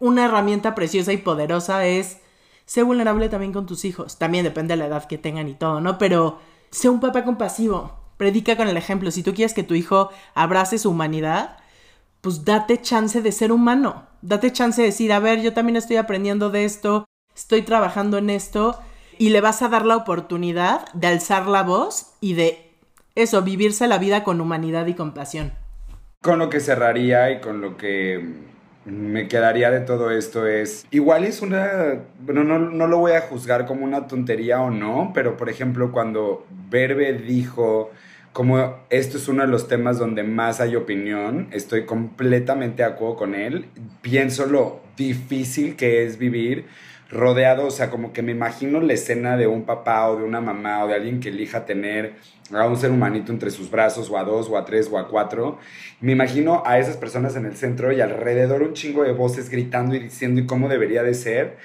[0.00, 2.18] una herramienta preciosa y poderosa es
[2.64, 4.18] ser vulnerable también con tus hijos.
[4.18, 5.98] También depende de la edad que tengan y todo, ¿no?
[5.98, 6.38] Pero
[6.76, 7.98] Sé un papá compasivo.
[8.18, 9.10] Predica con el ejemplo.
[9.10, 11.56] Si tú quieres que tu hijo abrace su humanidad,
[12.20, 14.06] pues date chance de ser humano.
[14.20, 18.28] Date chance de decir, a ver, yo también estoy aprendiendo de esto, estoy trabajando en
[18.28, 18.78] esto,
[19.16, 22.74] y le vas a dar la oportunidad de alzar la voz y de
[23.14, 25.54] eso, vivirse la vida con humanidad y compasión.
[26.20, 28.34] Con lo que cerraría y con lo que
[28.86, 33.20] me quedaría de todo esto es, igual es una, bueno, no, no, lo voy a
[33.20, 37.90] juzgar como una tontería o no, pero por ejemplo cuando Verbe dijo
[38.32, 43.16] como esto es uno de los temas donde más hay opinión, estoy completamente de acuerdo
[43.16, 43.66] con él,
[44.02, 46.66] pienso lo difícil que es vivir
[47.10, 50.40] rodeado, o sea, como que me imagino la escena de un papá o de una
[50.40, 52.14] mamá o de alguien que elija tener
[52.52, 55.08] a un ser humanito entre sus brazos, o a dos, o a tres, o a
[55.08, 55.58] cuatro.
[56.00, 59.94] Me imagino a esas personas en el centro y alrededor un chingo de voces gritando
[59.94, 61.56] y diciendo y cómo debería de ser.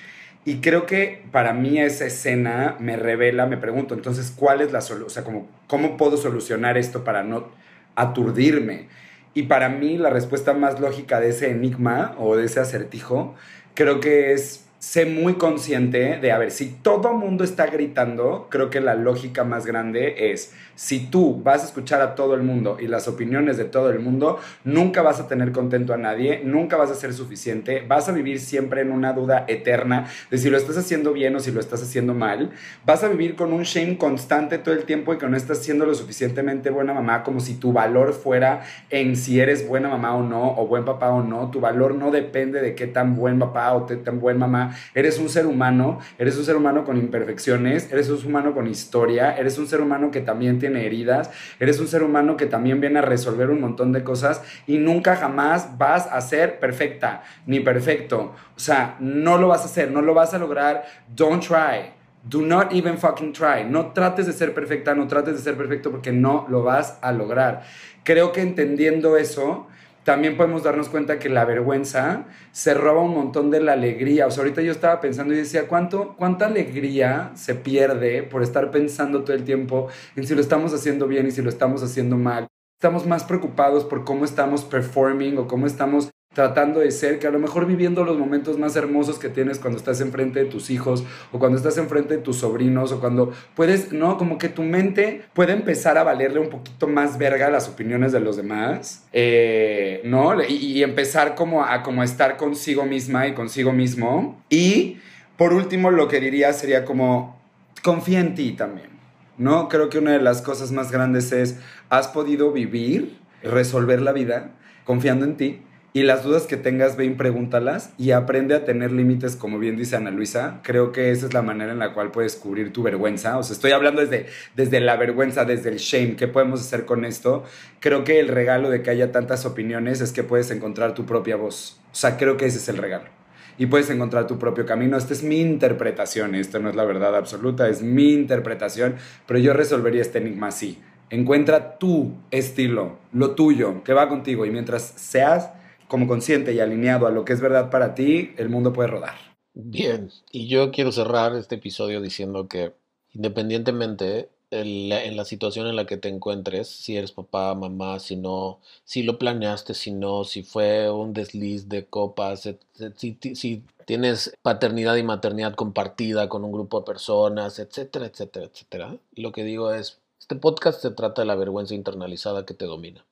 [0.43, 4.82] Y creo que para mí esa escena me revela, me pregunto, entonces, ¿cuál es la
[4.82, 5.07] solución?
[5.07, 7.49] O sea, como, ¿cómo puedo solucionar esto para no
[7.95, 8.88] aturdirme?
[9.36, 13.36] Y para mí la respuesta más lógica de ese enigma o de ese acertijo,
[13.75, 18.71] creo que es sé muy consciente de, a ver, si todo mundo está gritando, creo
[18.71, 22.77] que la lógica más grande es, si tú vas a escuchar a todo el mundo
[22.79, 26.77] y las opiniones de todo el mundo, nunca vas a tener contento a nadie, nunca
[26.77, 30.57] vas a ser suficiente, vas a vivir siempre en una duda eterna de si lo
[30.57, 32.49] estás haciendo bien o si lo estás haciendo mal,
[32.84, 35.86] vas a vivir con un shame constante todo el tiempo y que no estás siendo
[35.86, 40.23] lo suficientemente buena mamá, como si tu valor fuera en si eres buena mamá o
[40.23, 43.73] no, o buen papá o no, tu valor no depende de qué tan buen papá
[43.73, 47.91] o qué tan buen mamá Eres un ser humano, eres un ser humano con imperfecciones,
[47.91, 51.80] eres un ser humano con historia, eres un ser humano que también tiene heridas, eres
[51.80, 55.78] un ser humano que también viene a resolver un montón de cosas y nunca jamás
[55.78, 58.34] vas a ser perfecta ni perfecto.
[58.55, 60.86] O sea, no lo vas a hacer, no lo vas a lograr.
[61.15, 61.93] Don't try.
[62.24, 63.63] Do not even fucking try.
[63.67, 67.11] No trates de ser perfecta, no trates de ser perfecto porque no lo vas a
[67.11, 67.63] lograr.
[68.03, 69.67] Creo que entendiendo eso,
[70.03, 74.27] también podemos darnos cuenta que la vergüenza se roba un montón de la alegría.
[74.27, 78.71] O sea, ahorita yo estaba pensando y decía, ¿cuánto, ¿cuánta alegría se pierde por estar
[78.71, 82.17] pensando todo el tiempo en si lo estamos haciendo bien y si lo estamos haciendo
[82.17, 82.47] mal?
[82.79, 87.32] Estamos más preocupados por cómo estamos performing o cómo estamos tratando de ser, que a
[87.32, 91.03] lo mejor viviendo los momentos más hermosos que tienes cuando estás enfrente de tus hijos
[91.34, 94.17] o cuando estás enfrente de tus sobrinos o cuando puedes, ¿no?
[94.17, 98.21] Como que tu mente puede empezar a valerle un poquito más verga las opiniones de
[98.21, 100.41] los demás, eh, ¿no?
[100.41, 104.41] Y, empezar como a como estar consigo misma y consigo mismo.
[104.49, 104.97] Y
[105.38, 107.39] por último, lo que diría sería como,
[107.84, 108.89] confía en ti también,
[109.38, 109.67] ¿no?
[109.67, 111.59] Creo que una de las cosas más grandes es,
[111.89, 114.51] has podido vivir, resolver la vida
[114.86, 115.61] confiando en ti
[115.93, 119.97] y las dudas que tengas, ven, pregúntalas y aprende a tener límites, como bien dice
[119.97, 120.61] Ana Luisa.
[120.63, 123.37] Creo que esa es la manera en la cual puedes cubrir tu vergüenza.
[123.37, 126.15] O sea, estoy hablando desde, desde la vergüenza, desde el shame.
[126.15, 127.43] ¿Qué podemos hacer con esto?
[127.81, 131.35] Creo que el regalo de que haya tantas opiniones es que puedes encontrar tu propia
[131.35, 131.81] voz.
[131.91, 133.09] O sea, creo que ese es el regalo.
[133.57, 134.95] Y puedes encontrar tu propio camino.
[134.95, 136.35] Esta es mi interpretación.
[136.35, 138.95] Esto no es la verdad absoluta, es mi interpretación.
[139.27, 140.79] Pero yo resolvería este enigma así.
[141.09, 144.45] Encuentra tu estilo, lo tuyo, que va contigo.
[144.45, 145.49] Y mientras seas
[145.91, 149.15] como consciente y alineado a lo que es verdad para ti, el mundo puede rodar.
[149.53, 152.71] Bien, y yo quiero cerrar este episodio diciendo que
[153.11, 158.61] independientemente en la situación en la que te encuentres, si eres papá, mamá, si no,
[158.85, 162.47] si lo planeaste, si no, si fue un desliz de copas,
[162.95, 168.97] si, si tienes paternidad y maternidad compartida con un grupo de personas, etcétera, etcétera, etcétera.
[169.13, 173.05] Lo que digo es, este podcast se trata de la vergüenza internalizada que te domina.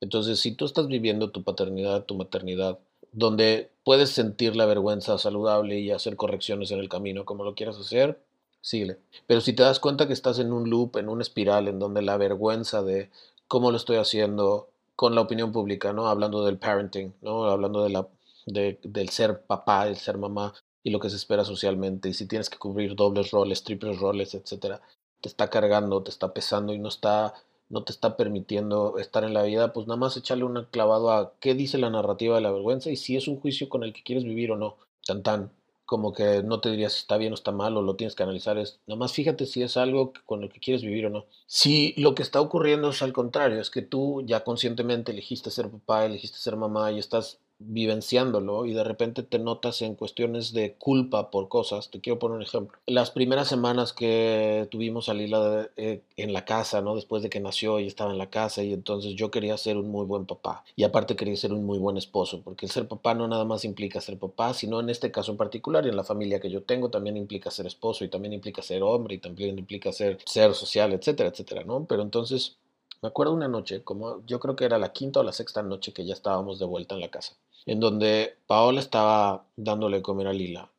[0.00, 2.78] Entonces, si tú estás viviendo tu paternidad, tu maternidad,
[3.12, 7.76] donde puedes sentir la vergüenza saludable y hacer correcciones en el camino, como lo quieras
[7.78, 8.20] hacer,
[8.60, 8.98] síguele.
[9.26, 12.02] Pero si te das cuenta que estás en un loop, en una espiral, en donde
[12.02, 13.10] la vergüenza de
[13.48, 16.08] cómo lo estoy haciendo con la opinión pública, ¿no?
[16.08, 17.44] Hablando del parenting, ¿no?
[17.44, 18.06] Hablando de la,
[18.46, 22.08] del ser papá, el ser mamá y lo que se espera socialmente.
[22.08, 24.80] Y si tienes que cubrir dobles roles, triples roles, etcétera,
[25.20, 27.34] te está cargando, te está pesando y no está
[27.70, 31.32] no te está permitiendo estar en la vida, pues nada más echarle un clavado a
[31.40, 34.02] qué dice la narrativa de la vergüenza y si es un juicio con el que
[34.02, 34.76] quieres vivir o no.
[35.06, 35.52] Tan tan.
[35.86, 38.22] Como que no te dirías si está bien o está mal o lo tienes que
[38.22, 38.58] analizar.
[38.58, 41.26] Es nada más fíjate si es algo con lo que quieres vivir o no.
[41.46, 45.70] Si lo que está ocurriendo es al contrario, es que tú ya conscientemente elegiste ser
[45.70, 50.74] papá, elegiste ser mamá y estás vivenciándolo y de repente te notas en cuestiones de
[50.74, 51.90] culpa por cosas.
[51.90, 52.78] Te quiero poner un ejemplo.
[52.86, 56.94] Las primeras semanas que tuvimos a Lila eh, en la casa, ¿no?
[56.94, 59.90] Después de que nació y estaba en la casa y entonces yo quería ser un
[59.90, 63.14] muy buen papá y aparte quería ser un muy buen esposo, porque el ser papá
[63.14, 66.04] no nada más implica ser papá, sino en este caso en particular y en la
[66.04, 69.58] familia que yo tengo también implica ser esposo y también implica ser hombre y también
[69.58, 71.84] implica ser ser social, etcétera, etcétera, ¿no?
[71.84, 72.56] Pero entonces
[73.02, 75.92] me acuerdo una noche, como yo creo que era la quinta o la sexta noche
[75.92, 77.34] que ya estábamos de vuelta en la casa
[77.66, 80.70] en donde Paola estaba dándole comer a Lila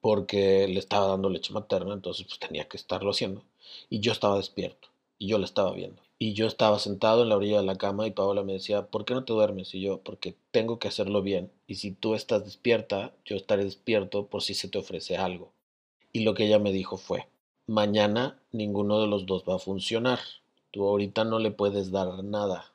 [0.00, 3.42] porque le estaba dando leche materna, entonces pues tenía que estarlo haciendo.
[3.90, 6.00] Y yo estaba despierto y yo la estaba viendo.
[6.18, 9.04] Y yo estaba sentado en la orilla de la cama y Paola me decía, ¿por
[9.04, 9.74] qué no te duermes?
[9.74, 11.50] Y yo, porque tengo que hacerlo bien.
[11.66, 15.50] Y si tú estás despierta, yo estaré despierto por si se te ofrece algo.
[16.12, 17.26] Y lo que ella me dijo fue,
[17.66, 20.20] mañana ninguno de los dos va a funcionar.
[20.70, 22.72] Tú ahorita no le puedes dar nada.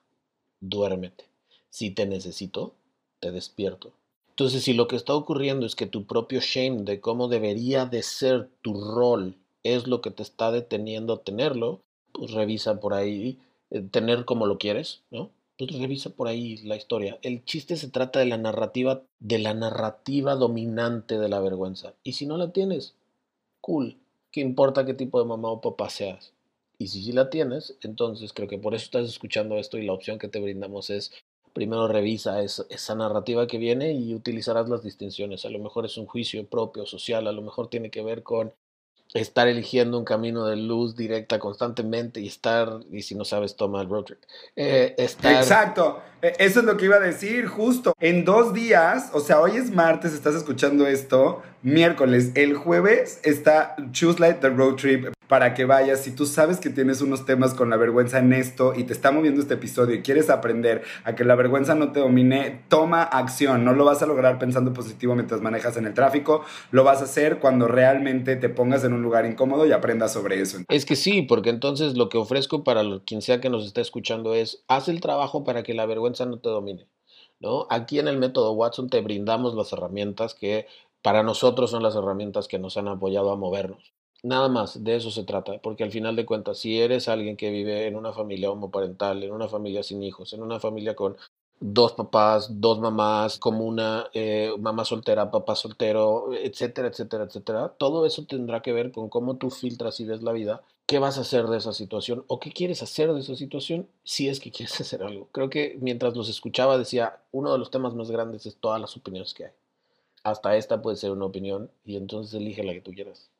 [0.60, 1.26] Duérmete.
[1.70, 2.74] Si te necesito,
[3.22, 3.94] te despierto.
[4.32, 8.02] Entonces, si lo que está ocurriendo es que tu propio shame de cómo debería de
[8.02, 13.38] ser tu rol es lo que te está deteniendo a tenerlo, pues revisa por ahí,
[13.70, 15.30] eh, tener como lo quieres, ¿no?
[15.58, 17.20] Pues revisa por ahí la historia.
[17.22, 21.94] El chiste se trata de la narrativa, de la narrativa dominante de la vergüenza.
[22.04, 22.96] Y si no la tienes,
[23.62, 23.98] cool.
[24.32, 26.32] ¿Qué importa qué tipo de mamá o papá seas?
[26.80, 29.94] Y si sí la tienes, entonces creo que por eso estás escuchando esto y la
[29.94, 31.12] opción que te brindamos es
[31.54, 35.46] primero revisa esa narrativa que viene y utilizarás las distinciones.
[35.46, 38.54] A lo mejor es un juicio propio, social, a lo mejor tiene que ver con
[39.14, 43.82] estar eligiendo un camino de luz directa constantemente y estar, y si no sabes, toma
[43.82, 44.20] el road trip.
[44.56, 47.94] Eh, Exacto, e, eso es lo que iba a decir, justo.
[48.00, 53.76] En dos días, o sea, hoy es martes, estás escuchando esto, miércoles, el jueves está
[53.92, 56.02] Choose Light the Road Trip para que vayas.
[56.02, 59.14] Si tú sabes que tienes unos temas con la vergüenza en esto y te está
[59.14, 63.64] moviendo este episodio y quieres aprender a que la vergüenza no te domine, toma acción.
[63.64, 67.06] No lo vas a lograr pensando positivo mientras manejas en el tráfico, lo vas a
[67.06, 70.58] hacer cuando realmente te pongas en un lugar incómodo y aprendas sobre eso.
[70.68, 74.36] Es que sí, porque entonces lo que ofrezco para quien sea que nos esté escuchando
[74.36, 76.88] es, haz el trabajo para que la vergüenza no te domine.
[77.40, 77.68] ¿no?
[77.70, 80.68] Aquí en el método Watson te brindamos las herramientas que
[81.02, 83.94] para nosotros son las herramientas que nos han apoyado a movernos.
[84.24, 87.50] Nada más, de eso se trata, porque al final de cuentas, si eres alguien que
[87.50, 91.18] vive en una familia homoparental, en una familia sin hijos, en una familia con
[91.60, 98.06] dos papás, dos mamás, como una eh, mamá soltera, papá soltero, etcétera, etcétera, etcétera, todo
[98.06, 101.22] eso tendrá que ver con cómo tú filtras y ves la vida, qué vas a
[101.22, 104.80] hacer de esa situación o qué quieres hacer de esa situación si es que quieres
[104.82, 105.30] hacer algo.
[105.32, 108.96] Creo que mientras los escuchaba decía, uno de los temas más grandes es todas las
[108.96, 109.52] opiniones que hay.
[110.24, 113.31] Hasta esta puede ser una opinión y entonces elige la que tú quieras.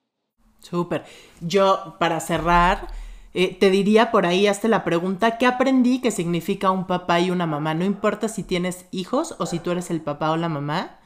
[0.62, 1.06] Súper.
[1.42, 2.88] Yo, para cerrar,
[3.34, 7.32] eh, te diría por ahí, hazte la pregunta, ¿qué aprendí que significa un papá y
[7.32, 7.74] una mamá?
[7.74, 11.00] No importa si tienes hijos o si tú eres el papá o la mamá.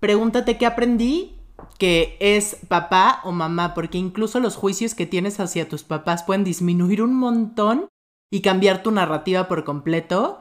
[0.00, 1.38] Pregúntate qué aprendí
[1.78, 6.44] que es papá o mamá, porque incluso los juicios que tienes hacia tus papás pueden
[6.44, 7.88] disminuir un montón
[8.30, 10.40] y cambiar tu narrativa por completo.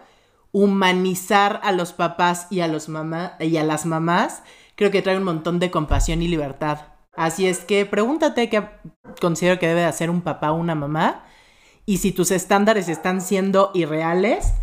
[0.54, 4.44] Humanizar a los papás y a, los mamá, y a las mamás
[4.76, 6.91] creo que trae un montón de compasión y libertad.
[7.14, 8.64] Así es que pregúntate qué
[9.20, 11.26] considero que debe hacer un papá o una mamá.
[11.86, 14.54] Y si tus estándares están siendo irreales,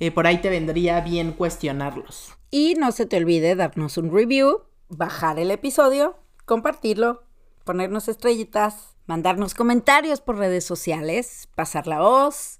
[0.00, 2.32] eh, por ahí te vendría bien cuestionarlos.
[2.50, 7.24] Y no se te olvide darnos un review, bajar el episodio, compartirlo,
[7.64, 12.58] ponernos estrellitas, mandarnos comentarios por redes sociales, pasar la voz,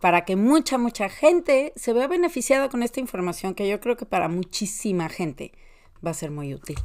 [0.00, 4.06] para que mucha, mucha gente se vea beneficiada con esta información que yo creo que
[4.06, 5.52] para muchísima gente
[6.04, 6.76] va a ser muy útil.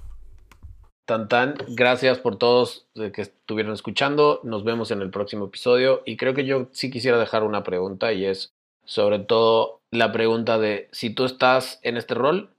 [1.06, 4.40] Tan tan, gracias por todos que estuvieron escuchando.
[4.44, 6.02] Nos vemos en el próximo episodio.
[6.04, 8.54] Y creo que yo sí quisiera dejar una pregunta y es
[8.86, 12.50] sobre todo la pregunta de si tú estás en este rol,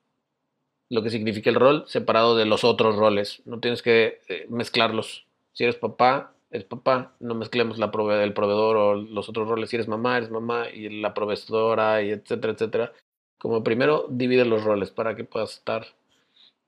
[0.88, 3.42] lo que significa el rol, separado de los otros roles.
[3.46, 5.26] No tienes que eh, mezclarlos.
[5.52, 7.14] Si eres papá, es papá.
[7.18, 9.70] No mezclemos el proveedor o los otros roles.
[9.70, 12.92] Si eres mamá, eres mamá y la proveedora y etcétera, etcétera.
[13.38, 15.86] Como primero divide los roles para que puedas estar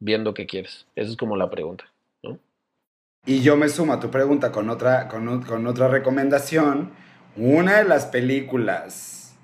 [0.01, 0.87] viendo qué quieres?
[0.97, 1.85] Esa es como la pregunta,
[2.23, 2.39] ¿no?
[3.27, 6.93] Y yo me sumo a tu pregunta con otra, con, con otra recomendación.
[7.37, 9.37] Una de las películas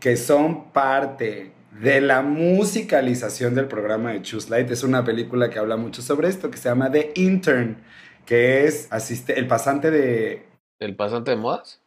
[0.00, 5.58] que son parte de la musicalización del programa de Choose Light es una película que
[5.58, 7.78] habla mucho sobre esto, que se llama The Intern,
[8.26, 10.46] que es asiste el pasante de...
[10.78, 11.80] ¿El pasante de modas?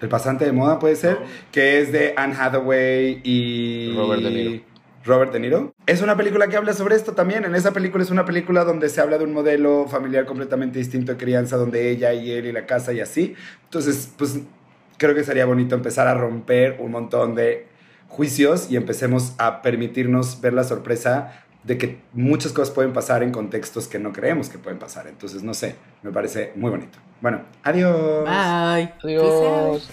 [0.00, 1.18] El pasante de moda puede ser,
[1.52, 3.94] que es de Anne Hathaway y...
[3.96, 4.64] Robert De Niro.
[5.04, 5.73] Robert De Niro.
[5.86, 7.44] Es una película que habla sobre esto también.
[7.44, 11.12] En esa película es una película donde se habla de un modelo familiar completamente distinto
[11.12, 13.34] de crianza, donde ella y él y la casa y así.
[13.64, 14.40] Entonces, pues
[14.96, 17.66] creo que sería bonito empezar a romper un montón de
[18.08, 23.30] juicios y empecemos a permitirnos ver la sorpresa de que muchas cosas pueden pasar en
[23.30, 25.06] contextos que no creemos que pueden pasar.
[25.06, 26.98] Entonces, no sé, me parece muy bonito.
[27.20, 28.24] Bueno, adiós.
[28.24, 28.92] Bye.
[29.02, 29.90] Adiós.